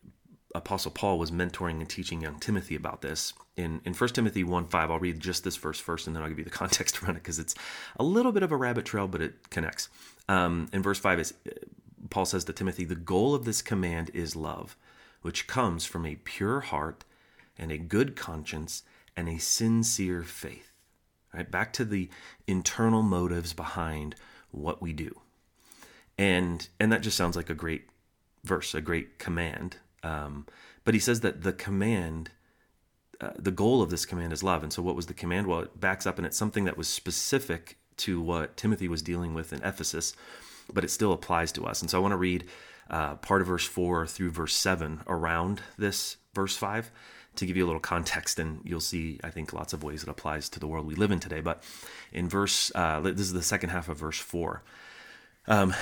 Apostle 0.55 0.91
Paul 0.91 1.19
was 1.19 1.31
mentoring 1.31 1.81
and 1.81 1.89
teaching 1.89 2.21
young 2.21 2.39
Timothy 2.39 2.75
about 2.75 3.01
this. 3.01 3.33
In, 3.57 3.81
in 3.85 3.93
1 3.93 4.09
Timothy 4.09 4.43
1 4.43 4.67
5, 4.67 4.91
I'll 4.91 4.99
read 4.99 5.19
just 5.19 5.43
this 5.43 5.57
verse 5.57 5.79
first 5.79 6.07
and 6.07 6.15
then 6.15 6.23
I'll 6.23 6.29
give 6.29 6.39
you 6.39 6.45
the 6.45 6.49
context 6.63 7.03
around 7.03 7.17
it 7.17 7.23
because 7.23 7.39
it's 7.39 7.55
a 7.97 8.03
little 8.03 8.31
bit 8.31 8.43
of 8.43 8.51
a 8.51 8.57
rabbit 8.57 8.85
trail, 8.85 9.07
but 9.07 9.21
it 9.21 9.49
connects. 9.49 9.89
Um, 10.27 10.69
in 10.73 10.81
verse 10.81 10.97
5, 10.97 11.19
is, 11.19 11.33
Paul 12.09 12.25
says 12.25 12.45
to 12.45 12.53
Timothy, 12.53 12.85
The 12.85 12.95
goal 12.95 13.35
of 13.35 13.45
this 13.45 13.61
command 13.61 14.11
is 14.13 14.35
love, 14.35 14.77
which 15.21 15.47
comes 15.47 15.85
from 15.85 16.05
a 16.05 16.15
pure 16.15 16.61
heart 16.61 17.03
and 17.57 17.71
a 17.71 17.77
good 17.77 18.15
conscience 18.15 18.83
and 19.15 19.29
a 19.29 19.37
sincere 19.37 20.23
faith. 20.23 20.71
Right? 21.33 21.49
Back 21.49 21.73
to 21.73 21.85
the 21.85 22.09
internal 22.47 23.01
motives 23.01 23.53
behind 23.53 24.15
what 24.51 24.81
we 24.81 24.93
do. 24.93 25.19
And, 26.17 26.67
and 26.79 26.91
that 26.91 27.01
just 27.01 27.17
sounds 27.17 27.35
like 27.35 27.49
a 27.49 27.55
great 27.55 27.89
verse, 28.43 28.73
a 28.73 28.81
great 28.81 29.19
command 29.19 29.77
um, 30.05 30.45
but 30.83 30.93
he 30.93 30.99
says 30.99 31.21
that 31.21 31.41
the 31.41 31.51
command, 31.51 32.29
uh, 33.19 33.31
the 33.37 33.51
goal 33.51 33.81
of 33.81 33.89
this 33.89 34.05
command 34.05 34.31
is 34.31 34.43
love. 34.43 34.61
And 34.61 34.71
so, 34.71 34.83
what 34.83 34.95
was 34.95 35.07
the 35.07 35.13
command? 35.13 35.47
Well, 35.47 35.61
it 35.61 35.79
backs 35.79 36.05
up 36.05 36.17
and 36.17 36.25
it's 36.25 36.37
something 36.37 36.65
that 36.65 36.77
was 36.77 36.87
specific 36.87 37.77
to 37.97 38.21
what 38.21 38.55
Timothy 38.55 38.87
was 38.87 39.01
dealing 39.01 39.33
with 39.33 39.51
in 39.51 39.63
Ephesus, 39.63 40.13
but 40.71 40.83
it 40.83 40.91
still 40.91 41.11
applies 41.11 41.51
to 41.53 41.65
us. 41.65 41.81
And 41.81 41.89
so, 41.89 41.97
I 41.97 42.01
want 42.01 42.11
to 42.11 42.17
read 42.17 42.45
uh, 42.89 43.15
part 43.15 43.41
of 43.41 43.47
verse 43.47 43.65
4 43.65 44.05
through 44.05 44.29
verse 44.29 44.55
7 44.55 45.01
around 45.07 45.61
this 45.75 46.17
verse 46.35 46.55
5 46.55 46.91
to 47.37 47.45
give 47.45 47.57
you 47.57 47.65
a 47.65 47.67
little 47.67 47.79
context, 47.79 48.39
and 48.39 48.61
you'll 48.63 48.79
see, 48.79 49.19
I 49.23 49.29
think, 49.29 49.53
lots 49.53 49.73
of 49.73 49.83
ways 49.83 50.03
it 50.03 50.09
applies 50.09 50.49
to 50.49 50.59
the 50.59 50.67
world 50.67 50.85
we 50.85 50.95
live 50.95 51.11
in 51.11 51.19
today. 51.19 51.41
But 51.41 51.63
in 52.11 52.29
verse, 52.29 52.71
uh, 52.75 53.01
this 53.01 53.19
is 53.19 53.33
the 53.33 53.43
second 53.43 53.69
half 53.69 53.89
of 53.89 53.97
verse 53.97 54.19
4. 54.19 54.63
Um, 55.47 55.73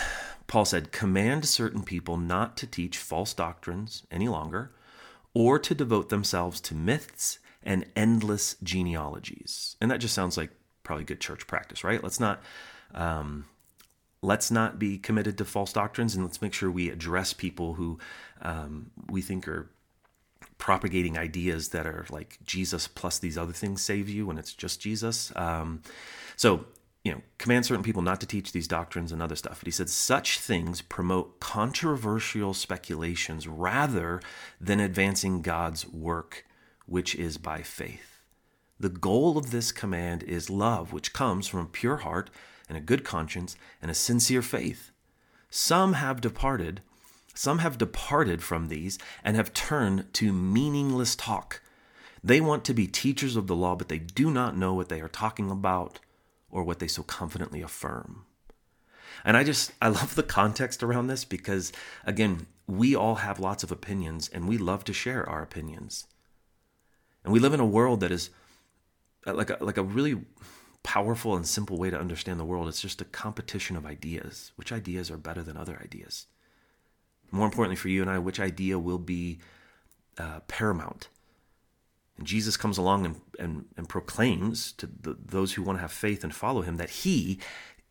Paul 0.48 0.66
said, 0.66 0.92
Command 0.92 1.46
certain 1.46 1.84
people 1.84 2.18
not 2.18 2.58
to 2.58 2.68
teach 2.68 2.98
false 2.98 3.34
doctrines 3.34 4.04
any 4.12 4.28
longer, 4.28 4.72
or 5.34 5.58
to 5.60 5.74
devote 5.74 6.10
themselves 6.10 6.62
to 6.62 6.76
myths 6.76 7.40
and 7.64 7.86
endless 7.96 8.56
genealogies. 8.62 9.76
And 9.80 9.90
that 9.90 10.00
just 10.00 10.14
sounds 10.14 10.38
like 10.38 10.52
probably 10.84 11.06
good 11.06 11.22
church 11.22 11.48
practice, 11.48 11.84
right? 11.84 12.04
Let's 12.04 12.20
not. 12.20 12.42
Um, 12.94 13.46
let's 14.24 14.50
not 14.50 14.80
be 14.80 14.98
committed 14.98 15.38
to 15.38 15.46
false 15.46 15.74
doctrines 15.74 16.16
and 16.16 16.24
let's 16.24 16.42
make 16.42 16.54
sure 16.54 16.72
we 16.72 16.90
address 16.90 17.34
people 17.34 17.74
who 17.74 18.00
um, 18.42 18.90
we 19.10 19.22
think 19.22 19.48
are 19.48 19.70
propagating 20.64 21.18
ideas 21.18 21.68
that 21.70 21.86
are 21.86 22.06
like 22.10 22.38
Jesus 22.46 22.88
plus 22.88 23.20
these 23.20 23.38
other 23.38 23.52
things 23.52 23.82
save 23.82 24.08
you 24.08 24.26
when 24.26 24.38
it's 24.38 24.54
just 24.54 24.80
Jesus. 24.80 25.30
Um, 25.36 25.82
so 26.38 26.64
you 27.04 27.12
know, 27.12 27.22
command 27.38 27.66
certain 27.66 27.84
people 27.84 28.02
not 28.02 28.22
to 28.22 28.26
teach 28.26 28.54
these 28.54 28.66
doctrines 28.66 29.12
and 29.12 29.22
other 29.22 29.36
stuff. 29.36 29.60
But 29.60 29.68
he 29.68 29.72
said 29.72 29.90
such 29.90 30.40
things 30.40 30.82
promote 30.82 31.42
controversial 31.42 32.54
speculations 32.54 33.46
rather 33.46 34.22
than 34.62 34.80
advancing 34.80 35.42
God's 35.42 35.86
work, 35.86 36.46
which 36.86 37.14
is 37.14 37.38
by 37.38 37.62
faith. 37.62 38.22
The 38.80 38.88
goal 38.88 39.38
of 39.38 39.52
this 39.52 39.74
command 39.74 40.24
is 40.24 40.50
love, 40.50 40.94
which 40.94 41.12
comes 41.12 41.46
from 41.46 41.60
a 41.60 41.66
pure 41.66 41.98
heart 41.98 42.30
and 42.70 42.78
a 42.78 42.82
good 42.82 43.04
conscience 43.04 43.58
and 43.82 43.92
a 43.92 43.94
sincere 43.94 44.42
faith. 44.42 44.92
Some 45.50 45.92
have 45.94 46.22
departed, 46.22 46.80
some 47.34 47.60
have 47.60 47.78
departed 47.78 48.44
from 48.44 48.68
these 48.68 49.00
and 49.24 49.36
have 49.36 49.54
turned 49.54 50.14
to 50.16 50.32
meaningless 50.32 51.16
talk. 51.16 51.62
They 52.24 52.40
want 52.40 52.64
to 52.66 52.74
be 52.74 52.88
teachers 52.88 53.36
of 53.36 53.48
the 53.48 53.56
law, 53.56 53.76
but 53.76 53.90
they 53.90 54.00
do 54.00 54.32
not 54.32 54.56
know 54.56 54.74
what 54.74 54.90
they 54.90 55.02
are 55.02 55.10
talking 55.10 55.52
about 55.52 56.00
or 56.50 56.64
what 56.64 56.80
they 56.80 56.88
so 56.88 57.04
confidently 57.04 57.62
affirm. 57.62 58.26
And 59.26 59.36
I 59.36 59.44
just, 59.44 59.72
I 59.82 59.90
love 59.90 60.16
the 60.16 60.24
context 60.24 60.84
around 60.84 61.08
this 61.08 61.26
because, 61.26 61.72
again, 62.06 62.48
we 62.68 62.96
all 62.96 63.16
have 63.16 63.40
lots 63.40 63.64
of 63.64 63.72
opinions 63.72 64.30
and 64.30 64.48
we 64.48 64.58
love 64.58 64.84
to 64.86 64.94
share 64.94 65.28
our 65.28 65.42
opinions. 65.42 66.08
And 67.24 67.34
we 67.34 67.40
live 67.40 67.54
in 67.54 67.60
a 67.60 67.66
world 67.66 68.00
that 68.02 68.12
is 68.12 68.30
uh, 69.26 69.34
like 69.34 69.50
a, 69.50 69.58
like 69.62 69.78
a 69.78 69.84
really 69.84 70.22
powerful 70.84 71.36
and 71.36 71.48
simple 71.48 71.78
way 71.78 71.90
to 71.90 72.00
understand 72.00 72.40
the 72.40 72.46
world. 72.46 72.68
It's 72.68 72.82
just 72.82 73.02
a 73.02 73.06
competition 73.06 73.76
of 73.76 73.86
ideas. 73.86 74.52
Which 74.56 74.72
ideas 74.72 75.10
are 75.10 75.18
better 75.18 75.42
than 75.42 75.58
other 75.58 75.80
ideas? 75.82 76.28
More 77.34 77.46
importantly 77.46 77.76
for 77.76 77.90
you 77.90 78.02
and 78.02 78.12
I, 78.12 78.20
which 78.20 78.40
idea 78.40 78.78
will 78.78 79.00
be 79.00 79.40
uh, 80.20 80.42
paramount? 80.48 81.10
And 82.16 82.28
Jesus 82.28 82.56
comes 82.56 82.78
along 82.78 83.06
and, 83.08 83.22
and, 83.40 83.66
and 83.76 83.90
proclaims 83.90 84.72
to 84.74 84.86
the, 84.86 85.18
those 85.20 85.54
who 85.54 85.64
want 85.64 85.80
to 85.80 85.82
have 85.82 85.92
faith 85.92 86.24
and 86.24 86.34
follow 86.34 86.62
him 86.62 86.78
that 86.78 86.92
he 86.92 87.40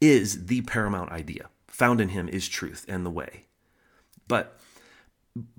is 0.01 0.47
the 0.47 0.61
paramount 0.63 1.11
idea. 1.11 1.49
Found 1.67 2.01
in 2.01 2.11
him 2.11 2.29
is 2.29 2.49
truth 2.49 2.85
and 2.89 3.05
the 3.05 3.11
way. 3.11 3.47
But 4.29 4.61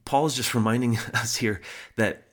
Paul 0.05 0.27
is 0.27 0.35
just 0.35 0.55
reminding 0.55 0.97
us 1.13 1.35
here 1.35 1.59
that 1.97 2.27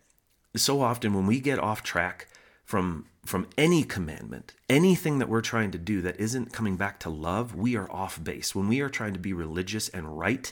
so 0.54 0.80
often 0.80 1.14
when 1.14 1.26
we 1.26 1.40
get 1.40 1.58
off 1.58 1.82
track 1.82 2.28
from 2.64 3.06
from 3.26 3.46
any 3.58 3.82
commandment, 3.82 4.54
anything 4.68 5.18
that 5.18 5.28
we're 5.28 5.42
trying 5.42 5.70
to 5.72 5.78
do 5.78 6.00
that 6.00 6.18
isn't 6.18 6.54
coming 6.54 6.76
back 6.76 6.98
to 7.00 7.10
love, 7.10 7.54
we 7.54 7.76
are 7.76 7.90
off 7.92 8.22
base. 8.22 8.54
When 8.54 8.66
we 8.66 8.80
are 8.80 8.88
trying 8.88 9.12
to 9.12 9.18
be 9.18 9.34
religious 9.34 9.90
and 9.90 10.18
right, 10.18 10.50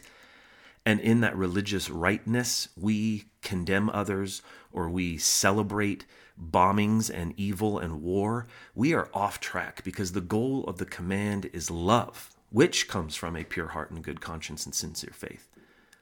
and 0.88 1.00
in 1.00 1.20
that 1.20 1.36
religious 1.36 1.90
rightness, 1.90 2.70
we 2.74 3.26
condemn 3.42 3.90
others 3.90 4.40
or 4.72 4.88
we 4.88 5.18
celebrate 5.18 6.06
bombings 6.42 7.10
and 7.12 7.34
evil 7.36 7.78
and 7.78 8.00
war, 8.00 8.46
we 8.74 8.94
are 8.94 9.10
off 9.12 9.38
track 9.38 9.84
because 9.84 10.12
the 10.12 10.22
goal 10.22 10.64
of 10.64 10.78
the 10.78 10.86
command 10.86 11.50
is 11.52 11.70
love, 11.70 12.30
which 12.48 12.88
comes 12.88 13.14
from 13.16 13.36
a 13.36 13.44
pure 13.44 13.68
heart 13.68 13.90
and 13.90 14.02
good 14.02 14.22
conscience 14.22 14.64
and 14.64 14.74
sincere 14.74 15.12
faith. 15.12 15.50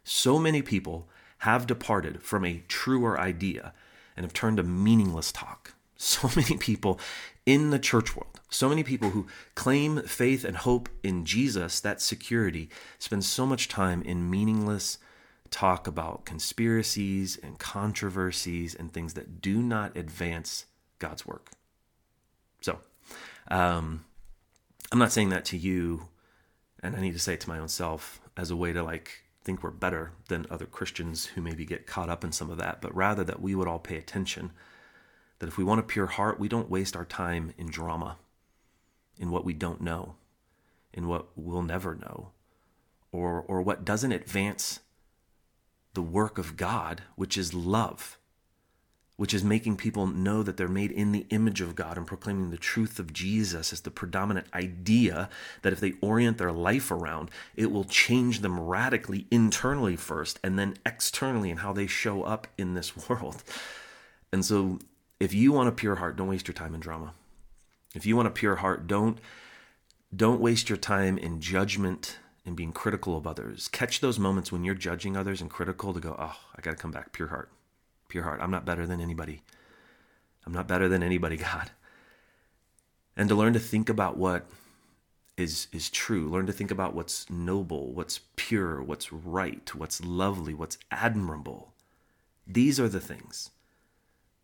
So 0.04 0.38
many 0.38 0.62
people 0.62 1.08
have 1.38 1.66
departed 1.66 2.22
from 2.22 2.44
a 2.44 2.62
truer 2.68 3.18
idea 3.18 3.74
and 4.16 4.22
have 4.22 4.32
turned 4.32 4.58
to 4.58 4.62
meaningless 4.62 5.32
talk. 5.32 5.74
So 5.98 6.30
many 6.36 6.58
people 6.58 7.00
in 7.46 7.70
the 7.70 7.78
church 7.78 8.14
world, 8.14 8.40
so 8.50 8.68
many 8.68 8.82
people 8.82 9.10
who 9.10 9.26
claim 9.54 10.02
faith 10.02 10.44
and 10.44 10.56
hope 10.56 10.88
in 11.02 11.24
Jesus, 11.24 11.80
that 11.80 12.02
security, 12.02 12.68
spend 12.98 13.24
so 13.24 13.46
much 13.46 13.68
time 13.68 14.02
in 14.02 14.28
meaningless 14.28 14.98
talk 15.50 15.86
about 15.86 16.24
conspiracies 16.24 17.38
and 17.42 17.58
controversies 17.58 18.74
and 18.74 18.92
things 18.92 19.14
that 19.14 19.40
do 19.40 19.62
not 19.62 19.96
advance 19.96 20.66
God's 20.98 21.24
work. 21.24 21.50
So, 22.60 22.80
um, 23.48 24.04
I'm 24.90 24.98
not 24.98 25.12
saying 25.12 25.30
that 25.30 25.44
to 25.46 25.56
you, 25.56 26.08
and 26.82 26.96
I 26.96 27.00
need 27.00 27.12
to 27.12 27.18
say 27.18 27.34
it 27.34 27.40
to 27.42 27.48
my 27.48 27.58
own 27.58 27.68
self 27.68 28.20
as 28.36 28.50
a 28.50 28.56
way 28.56 28.72
to 28.72 28.82
like 28.82 29.22
think 29.42 29.62
we're 29.62 29.70
better 29.70 30.12
than 30.28 30.46
other 30.50 30.66
Christians 30.66 31.26
who 31.26 31.40
maybe 31.40 31.64
get 31.64 31.86
caught 31.86 32.10
up 32.10 32.24
in 32.24 32.32
some 32.32 32.50
of 32.50 32.58
that, 32.58 32.80
but 32.80 32.94
rather 32.94 33.22
that 33.24 33.40
we 33.40 33.54
would 33.54 33.68
all 33.68 33.78
pay 33.78 33.96
attention. 33.96 34.52
That 35.38 35.48
if 35.48 35.58
we 35.58 35.64
want 35.64 35.80
a 35.80 35.84
pure 35.84 36.06
heart, 36.06 36.40
we 36.40 36.48
don't 36.48 36.70
waste 36.70 36.96
our 36.96 37.04
time 37.04 37.52
in 37.58 37.66
drama, 37.66 38.16
in 39.18 39.30
what 39.30 39.44
we 39.44 39.52
don't 39.52 39.80
know, 39.80 40.14
in 40.92 41.08
what 41.08 41.26
we'll 41.36 41.62
never 41.62 41.94
know, 41.94 42.30
or, 43.12 43.42
or 43.42 43.60
what 43.62 43.84
doesn't 43.84 44.12
advance 44.12 44.80
the 45.94 46.02
work 46.02 46.38
of 46.38 46.56
God, 46.56 47.02
which 47.16 47.36
is 47.36 47.54
love 47.54 48.18
which 49.16 49.32
is 49.32 49.42
making 49.42 49.76
people 49.76 50.06
know 50.06 50.42
that 50.42 50.56
they're 50.56 50.68
made 50.68 50.92
in 50.92 51.12
the 51.12 51.26
image 51.30 51.60
of 51.60 51.74
God 51.74 51.96
and 51.96 52.06
proclaiming 52.06 52.50
the 52.50 52.58
truth 52.58 52.98
of 52.98 53.12
Jesus 53.12 53.72
as 53.72 53.80
the 53.80 53.90
predominant 53.90 54.46
idea 54.54 55.30
that 55.62 55.72
if 55.72 55.80
they 55.80 55.94
orient 56.02 56.38
their 56.38 56.52
life 56.52 56.90
around, 56.90 57.30
it 57.54 57.72
will 57.72 57.84
change 57.84 58.40
them 58.40 58.60
radically 58.60 59.26
internally 59.30 59.96
first 59.96 60.38
and 60.44 60.58
then 60.58 60.76
externally 60.84 61.50
in 61.50 61.58
how 61.58 61.72
they 61.72 61.86
show 61.86 62.22
up 62.22 62.46
in 62.58 62.74
this 62.74 62.96
world. 63.08 63.42
And 64.32 64.44
so, 64.44 64.78
if 65.18 65.34
you 65.34 65.52
want 65.52 65.68
a 65.68 65.72
pure 65.72 65.96
heart, 65.96 66.16
don't 66.16 66.28
waste 66.28 66.48
your 66.48 66.54
time 66.54 66.74
in 66.74 66.80
drama. 66.80 67.14
If 67.94 68.06
you 68.06 68.16
want 68.16 68.28
a 68.28 68.32
pure 68.32 68.56
heart, 68.56 68.86
don't 68.86 69.18
don't 70.14 70.40
waste 70.40 70.68
your 70.68 70.78
time 70.78 71.18
in 71.18 71.40
judgment 71.40 72.18
and 72.44 72.56
being 72.56 72.72
critical 72.72 73.16
of 73.16 73.26
others. 73.26 73.68
Catch 73.68 74.00
those 74.00 74.18
moments 74.18 74.52
when 74.52 74.64
you're 74.64 74.74
judging 74.74 75.16
others 75.16 75.40
and 75.40 75.50
critical 75.50 75.92
to 75.92 76.00
go, 76.00 76.16
"Oh, 76.18 76.36
I 76.56 76.60
got 76.60 76.72
to 76.72 76.76
come 76.76 76.92
back 76.92 77.12
pure 77.12 77.28
heart." 77.28 77.50
pure 78.08 78.24
heart. 78.24 78.40
I'm 78.40 78.50
not 78.50 78.64
better 78.64 78.86
than 78.86 79.00
anybody. 79.00 79.42
I'm 80.46 80.52
not 80.52 80.68
better 80.68 80.88
than 80.88 81.02
anybody, 81.02 81.36
God. 81.36 81.70
And 83.16 83.28
to 83.28 83.34
learn 83.34 83.52
to 83.54 83.58
think 83.58 83.88
about 83.88 84.16
what 84.16 84.46
is 85.36 85.68
is 85.72 85.90
true. 85.90 86.28
Learn 86.28 86.46
to 86.46 86.52
think 86.52 86.70
about 86.70 86.94
what's 86.94 87.28
noble, 87.30 87.92
what's 87.92 88.20
pure, 88.36 88.82
what's 88.82 89.12
right, 89.12 89.74
what's 89.74 90.02
lovely, 90.02 90.54
what's 90.54 90.78
admirable. 90.90 91.72
These 92.46 92.78
are 92.78 92.88
the 92.88 93.00
things 93.00 93.50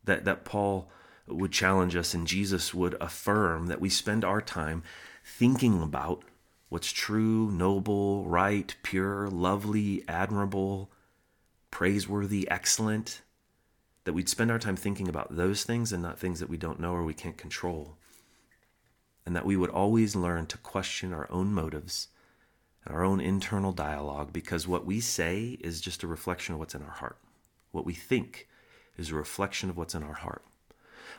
that, 0.05 0.25
that 0.25 0.45
Paul 0.45 0.91
would 1.27 1.53
challenge 1.53 1.97
us 1.97 2.15
and 2.15 2.27
Jesus 2.27 2.75
would 2.75 2.97
affirm 3.01 3.67
that 3.67 3.81
we 3.81 3.89
spend 3.89 4.25
our 4.25 4.41
time 4.41 4.83
thinking 5.25 5.83
about 5.83 6.25
what's 6.69 6.91
true, 6.91 7.51
noble, 7.51 8.25
right, 8.25 8.75
pure, 8.83 9.29
lovely, 9.29 10.05
admirable, 10.09 10.91
praiseworthy, 11.71 12.49
excellent, 12.51 13.23
that 14.05 14.13
we'd 14.13 14.29
spend 14.29 14.51
our 14.51 14.59
time 14.59 14.77
thinking 14.77 15.09
about 15.09 15.37
those 15.37 15.65
things 15.65 15.93
and 15.93 16.03
not 16.03 16.19
things 16.19 16.41
that 16.41 16.49
we 16.49 16.57
don't 16.57 16.81
know 16.81 16.93
or 16.93 17.05
we 17.05 17.15
can't 17.15 17.37
control. 17.37 17.97
And 19.25 19.37
that 19.37 19.47
we 19.47 19.57
would 19.57 19.71
always 19.71 20.17
learn 20.17 20.47
to 20.47 20.59
question 20.59 21.13
our 21.13 21.31
own 21.31 21.53
motives 21.53 22.09
and 22.85 22.95
our 22.95 23.05
own 23.05 23.21
internal 23.21 23.73
dialogue 23.73 24.33
because 24.33 24.67
what 24.67 24.85
we 24.85 24.99
say 24.99 25.59
is 25.61 25.81
just 25.81 26.03
a 26.03 26.09
reflection 26.09 26.55
of 26.55 26.59
what's 26.59 26.75
in 26.75 26.83
our 26.83 26.91
heart. 26.91 27.19
What 27.71 27.87
we 27.87 27.95
think 27.95 28.49
is 28.97 29.11
a 29.11 29.15
reflection 29.15 29.71
of 29.71 29.77
what's 29.77 29.95
in 29.95 30.03
our 30.03 30.15
heart. 30.15 30.45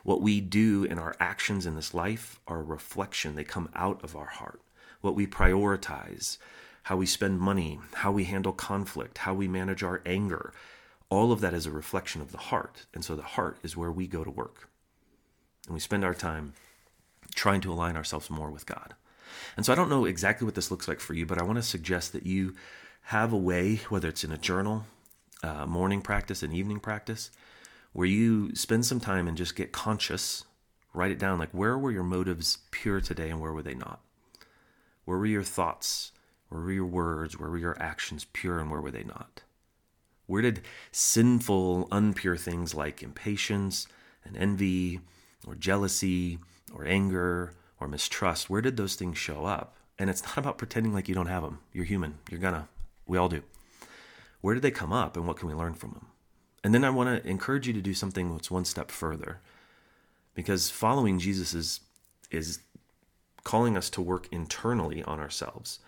What 0.04 0.22
we 0.22 0.42
do 0.42 0.84
in 0.84 1.00
our 1.00 1.16
actions 1.20 1.66
in 1.66 1.76
this 1.76 1.94
life 1.94 2.40
are 2.48 2.60
a 2.60 2.64
reflection, 2.64 3.36
they 3.36 3.44
come 3.44 3.70
out 3.74 4.04
of 4.04 4.16
our 4.16 4.26
heart. 4.26 4.62
What 5.02 5.16
we 5.16 5.28
prioritize, 5.28 6.38
how 6.84 6.98
we 6.98 7.06
spend 7.06 7.40
money, 7.40 7.80
how 7.94 8.12
we 8.12 8.26
handle 8.26 8.54
conflict, 8.54 9.20
how 9.20 9.34
we 9.34 9.48
manage 9.48 9.84
our 9.84 10.02
anger, 10.06 10.54
all 11.10 11.32
of 11.32 11.42
that 11.42 11.54
is 11.54 11.66
a 11.66 11.72
reflection 11.72 12.22
of 12.22 12.32
the 12.32 12.38
heart. 12.38 12.86
And 12.94 13.06
so 13.06 13.16
the 13.16 13.22
heart 13.22 13.58
is 13.64 13.78
where 13.78 13.92
we 13.92 14.08
go 14.08 14.24
to 14.24 14.32
work. 14.32 14.68
And 15.68 15.74
we 15.74 15.80
spend 15.80 16.04
our 16.04 16.16
time 16.16 16.54
trying 17.36 17.62
to 17.62 17.72
align 17.72 17.96
ourselves 17.96 18.30
more 18.30 18.50
with 18.50 18.66
God. 18.66 18.96
And 19.56 19.66
so 19.66 19.72
I 19.72 19.76
don't 19.76 19.90
know 19.90 20.06
exactly 20.06 20.46
what 20.46 20.56
this 20.56 20.72
looks 20.72 20.88
like 20.88 21.00
for 21.00 21.14
you, 21.14 21.26
but 21.26 21.40
I 21.40 21.44
want 21.44 21.58
to 21.58 21.64
suggest 21.64 22.14
that 22.14 22.26
you 22.26 22.56
have 23.04 23.32
a 23.32 23.38
way, 23.38 23.82
whether 23.90 24.08
it's 24.08 24.24
in 24.24 24.32
a 24.32 24.38
journal, 24.38 24.86
uh, 25.44 25.66
morning 25.66 26.02
practice, 26.02 26.44
an 26.44 26.54
evening 26.54 26.80
practice, 26.80 27.32
where 27.94 28.08
you 28.08 28.54
spend 28.56 28.86
some 28.86 29.00
time 29.00 29.28
and 29.28 29.38
just 29.38 29.56
get 29.56 29.72
conscious, 29.72 30.46
write 30.94 31.12
it 31.12 31.20
down 31.20 31.40
like 31.40 31.52
where 31.52 31.78
were 31.78 31.92
your 31.92 32.04
motives 32.04 32.60
pure 32.72 33.00
today 33.00 33.30
and 33.30 33.40
where 33.40 33.54
were 33.54 33.64
they 33.64 33.76
not? 33.76 34.02
Where 35.06 35.18
were 35.18 35.26
your 35.26 35.44
thoughts? 35.44 36.12
Where 36.50 36.62
were 36.62 36.72
your 36.72 36.86
words? 36.86 37.40
Where 37.40 37.50
were 37.50 37.58
your 37.58 37.82
actions 37.82 38.26
pure 38.34 38.60
and 38.60 38.70
where 38.70 38.82
were 38.82 38.92
they 38.92 39.04
not? 39.04 39.42
Where 40.26 40.42
did 40.42 40.62
sinful, 40.92 41.88
unpure 41.90 42.40
things 42.40 42.74
like 42.74 43.04
impatience 43.04 43.88
and 44.24 44.38
envy 44.38 45.02
or 45.46 45.56
jealousy 45.56 46.40
or 46.74 46.86
anger 46.86 47.54
or 47.80 47.88
mistrust, 47.88 48.50
where 48.50 48.62
did 48.62 48.78
those 48.78 48.96
things 48.96 49.18
show 49.18 49.46
up? 49.46 49.76
And 50.00 50.10
it's 50.10 50.24
not 50.24 50.38
about 50.38 50.58
pretending 50.58 50.94
like 50.94 51.08
you 51.08 51.16
don't 51.16 51.28
have 51.28 51.44
them. 51.44 51.60
You're 51.72 51.86
human. 51.86 52.18
You're 52.30 52.40
gonna. 52.40 52.68
We 53.06 53.18
all 53.18 53.30
do. 53.30 53.44
Where 54.42 54.56
did 54.56 54.64
they 54.64 54.72
come 54.72 54.94
up 54.94 55.16
and 55.16 55.28
what 55.28 55.38
can 55.38 55.48
we 55.48 55.54
learn 55.54 55.74
from 55.74 55.92
them? 55.92 56.08
And 56.64 56.74
then 56.74 56.84
I 56.84 56.90
want 56.90 57.24
to 57.24 57.30
encourage 57.30 57.68
you 57.68 57.74
to 57.74 57.82
do 57.82 57.94
something 57.94 58.32
that's 58.32 58.52
one 58.52 58.66
step 58.66 58.90
further. 58.90 59.40
Because 60.34 60.70
following 60.70 61.20
Jesus 61.20 61.54
is 61.54 61.82
is 62.32 62.60
calling 63.44 63.78
us 63.78 63.90
to 63.92 64.02
work 64.02 64.28
internally 64.32 65.04
on 65.04 65.20
ourselves, 65.20 65.80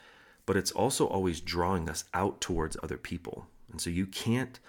but 0.46 0.58
it's 0.58 0.72
also 0.72 1.08
always 1.08 1.42
drawing 1.42 1.90
us 1.90 2.04
out 2.14 2.42
towards 2.42 2.78
other 2.84 2.98
people. 2.98 3.48
And 3.72 3.82
so 3.82 3.90
you 3.90 4.06
can't 4.06 4.60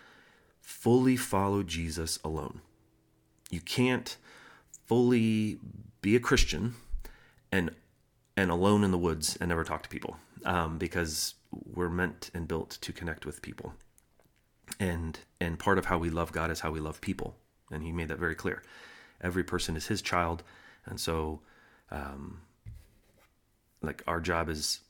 fully 0.61 1.17
follow 1.17 1.63
Jesus 1.63 2.19
alone. 2.25 2.61
You 3.51 3.61
can't 3.61 4.17
fully 4.87 5.59
be 6.01 6.17
a 6.17 6.21
Christian 6.21 6.75
and 7.53 7.71
and 8.37 8.51
alone 8.51 8.85
in 8.85 8.91
the 8.91 8.99
woods 8.99 9.37
and 9.41 9.49
never 9.49 9.65
talk 9.65 9.83
to 9.83 9.89
people 9.89 10.17
um, 10.45 10.79
because 10.79 11.35
we're 11.51 11.89
meant 11.89 12.31
and 12.35 12.47
built 12.47 12.71
to 12.83 12.93
connect 12.93 13.25
with 13.25 13.43
people. 13.43 13.75
And 14.79 15.19
and 15.41 15.59
part 15.59 15.79
of 15.79 15.87
how 15.87 15.99
we 15.99 16.11
love 16.11 16.33
God 16.33 16.51
is 16.51 16.61
how 16.61 16.71
we 16.71 16.81
love 16.81 17.01
people, 17.01 17.37
and 17.71 17.83
He 17.83 17.93
made 17.93 18.09
that 18.09 18.19
very 18.19 18.35
clear. 18.35 18.63
Every 19.21 19.45
person 19.45 19.77
is 19.77 19.87
His 19.87 20.03
child, 20.03 20.43
and 20.85 21.01
so 21.01 21.41
um, 21.91 22.41
like 23.81 24.03
our 24.07 24.21
job 24.21 24.49
is 24.49 24.81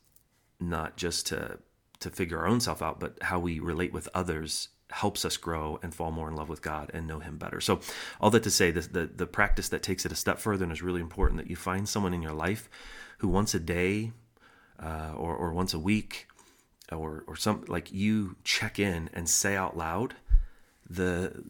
not 0.59 0.97
just 0.97 1.27
to 1.29 1.59
to 2.01 2.11
figure 2.11 2.39
our 2.39 2.47
own 2.47 2.61
self 2.61 2.83
out, 2.83 3.01
but 3.01 3.19
how 3.23 3.39
we 3.39 3.59
relate 3.59 3.93
with 3.93 4.09
others 4.15 4.69
helps 4.91 5.25
us 5.25 5.37
grow 5.37 5.81
and 5.83 5.95
fall 5.95 6.13
more 6.13 6.29
in 6.29 6.37
love 6.37 6.49
with 6.49 6.63
God 6.63 6.91
and 6.95 7.07
know 7.07 7.19
Him 7.19 7.39
better. 7.39 7.61
So, 7.61 7.81
all 8.21 8.31
that 8.31 8.43
to 8.45 8.51
say, 8.51 8.71
the, 8.71 8.81
the, 8.81 9.07
the 9.07 9.27
practice 9.27 9.69
that 9.71 9.83
takes 9.83 10.07
it 10.07 10.13
a 10.13 10.17
step 10.17 10.39
further 10.39 10.65
and 10.65 10.73
is 10.73 10.83
really 10.83 11.01
important 11.01 11.39
that 11.39 11.51
you 11.51 11.57
find 11.57 11.89
someone 11.89 12.15
in 12.15 12.23
your 12.23 12.33
life 12.33 12.69
who 13.19 13.29
once 13.29 13.55
a 13.55 13.61
day 13.61 14.13
uh, 14.81 15.13
or, 15.17 15.35
or 15.35 15.53
once 15.53 15.75
a 15.75 15.79
week 15.79 16.29
or, 16.93 17.25
or 17.27 17.37
some 17.37 17.65
like 17.69 17.93
you 17.93 18.37
check 18.45 18.79
in 18.79 19.11
and 19.13 19.29
say 19.29 19.57
out 19.57 19.77
loud 19.77 20.15
the 20.89 21.45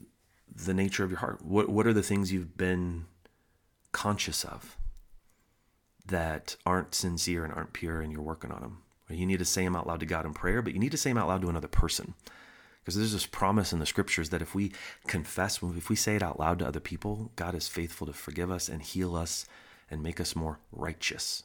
the 0.54 0.74
nature 0.74 1.04
of 1.04 1.10
your 1.10 1.20
heart. 1.20 1.44
What 1.44 1.68
what 1.68 1.86
are 1.86 1.92
the 1.92 2.02
things 2.02 2.32
you've 2.32 2.56
been 2.56 3.06
conscious 3.92 4.44
of 4.44 4.76
that 6.06 6.56
aren't 6.64 6.94
sincere 6.94 7.44
and 7.44 7.52
aren't 7.52 7.72
pure, 7.72 8.00
and 8.00 8.12
you're 8.12 8.22
working 8.22 8.52
on 8.52 8.60
them? 8.60 8.82
You 9.08 9.26
need 9.26 9.38
to 9.38 9.44
say 9.44 9.64
them 9.64 9.76
out 9.76 9.86
loud 9.86 10.00
to 10.00 10.06
God 10.06 10.26
in 10.26 10.34
prayer, 10.34 10.62
but 10.62 10.72
you 10.72 10.80
need 10.80 10.92
to 10.92 10.98
say 10.98 11.10
them 11.10 11.18
out 11.18 11.28
loud 11.28 11.42
to 11.42 11.48
another 11.48 11.68
person. 11.68 12.14
Because 12.80 12.96
there's 12.96 13.12
this 13.12 13.26
promise 13.26 13.72
in 13.72 13.80
the 13.80 13.86
scriptures 13.86 14.30
that 14.30 14.42
if 14.42 14.54
we 14.54 14.72
confess, 15.08 15.60
if 15.60 15.88
we 15.88 15.96
say 15.96 16.16
it 16.16 16.22
out 16.22 16.38
loud 16.38 16.60
to 16.60 16.66
other 16.66 16.80
people, 16.80 17.32
God 17.34 17.54
is 17.54 17.66
faithful 17.66 18.06
to 18.06 18.12
forgive 18.12 18.50
us 18.50 18.68
and 18.68 18.80
heal 18.80 19.16
us 19.16 19.46
and 19.90 20.02
make 20.02 20.20
us 20.20 20.36
more 20.36 20.60
righteous. 20.70 21.42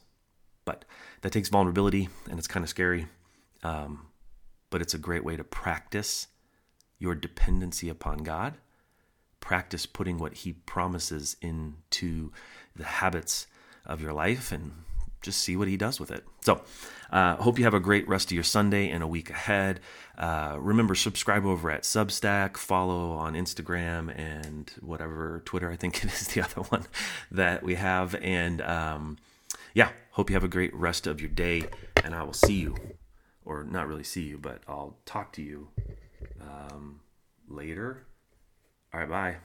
But 0.64 0.84
that 1.22 1.32
takes 1.32 1.48
vulnerability 1.48 2.08
and 2.30 2.38
it's 2.38 2.46
kind 2.46 2.62
of 2.62 2.70
scary. 2.70 3.06
Um, 3.62 4.08
but 4.70 4.82
it's 4.82 4.94
a 4.94 4.98
great 4.98 5.24
way 5.24 5.36
to 5.36 5.44
practice 5.44 6.28
your 6.98 7.14
dependency 7.14 7.88
upon 7.88 8.18
God. 8.18 8.54
Practice 9.40 9.86
putting 9.86 10.18
what 10.18 10.34
He 10.34 10.52
promises 10.52 11.36
into 11.40 12.32
the 12.74 12.84
habits 12.84 13.46
of 13.84 14.00
your 14.00 14.12
life 14.12 14.52
and 14.52 14.72
just 15.22 15.40
see 15.40 15.56
what 15.56 15.68
he 15.68 15.76
does 15.76 15.98
with 15.98 16.10
it. 16.10 16.24
So, 16.40 16.62
uh, 17.10 17.36
hope 17.36 17.58
you 17.58 17.64
have 17.64 17.74
a 17.74 17.80
great 17.80 18.08
rest 18.08 18.28
of 18.28 18.32
your 18.32 18.42
Sunday 18.42 18.90
and 18.90 19.02
a 19.02 19.06
week 19.06 19.30
ahead. 19.30 19.80
Uh, 20.18 20.56
remember, 20.58 20.94
subscribe 20.94 21.46
over 21.46 21.70
at 21.70 21.82
Substack, 21.82 22.56
follow 22.56 23.12
on 23.12 23.34
Instagram 23.34 24.16
and 24.18 24.70
whatever 24.80 25.40
Twitter 25.44 25.70
I 25.70 25.76
think 25.76 25.98
it 26.04 26.12
is 26.12 26.28
the 26.28 26.42
other 26.42 26.62
one 26.62 26.86
that 27.30 27.62
we 27.62 27.76
have. 27.76 28.14
And 28.16 28.60
um, 28.62 29.18
yeah, 29.74 29.90
hope 30.10 30.28
you 30.28 30.34
have 30.34 30.44
a 30.44 30.48
great 30.48 30.74
rest 30.74 31.06
of 31.06 31.20
your 31.20 31.30
day. 31.30 31.64
And 32.04 32.14
I 32.14 32.22
will 32.24 32.32
see 32.32 32.54
you, 32.54 32.76
or 33.44 33.64
not 33.64 33.88
really 33.88 34.04
see 34.04 34.22
you, 34.22 34.38
but 34.38 34.62
I'll 34.68 34.96
talk 35.04 35.32
to 35.34 35.42
you 35.42 35.68
um, 36.40 37.00
later. 37.48 38.06
All 38.92 39.00
right, 39.00 39.08
bye. 39.08 39.36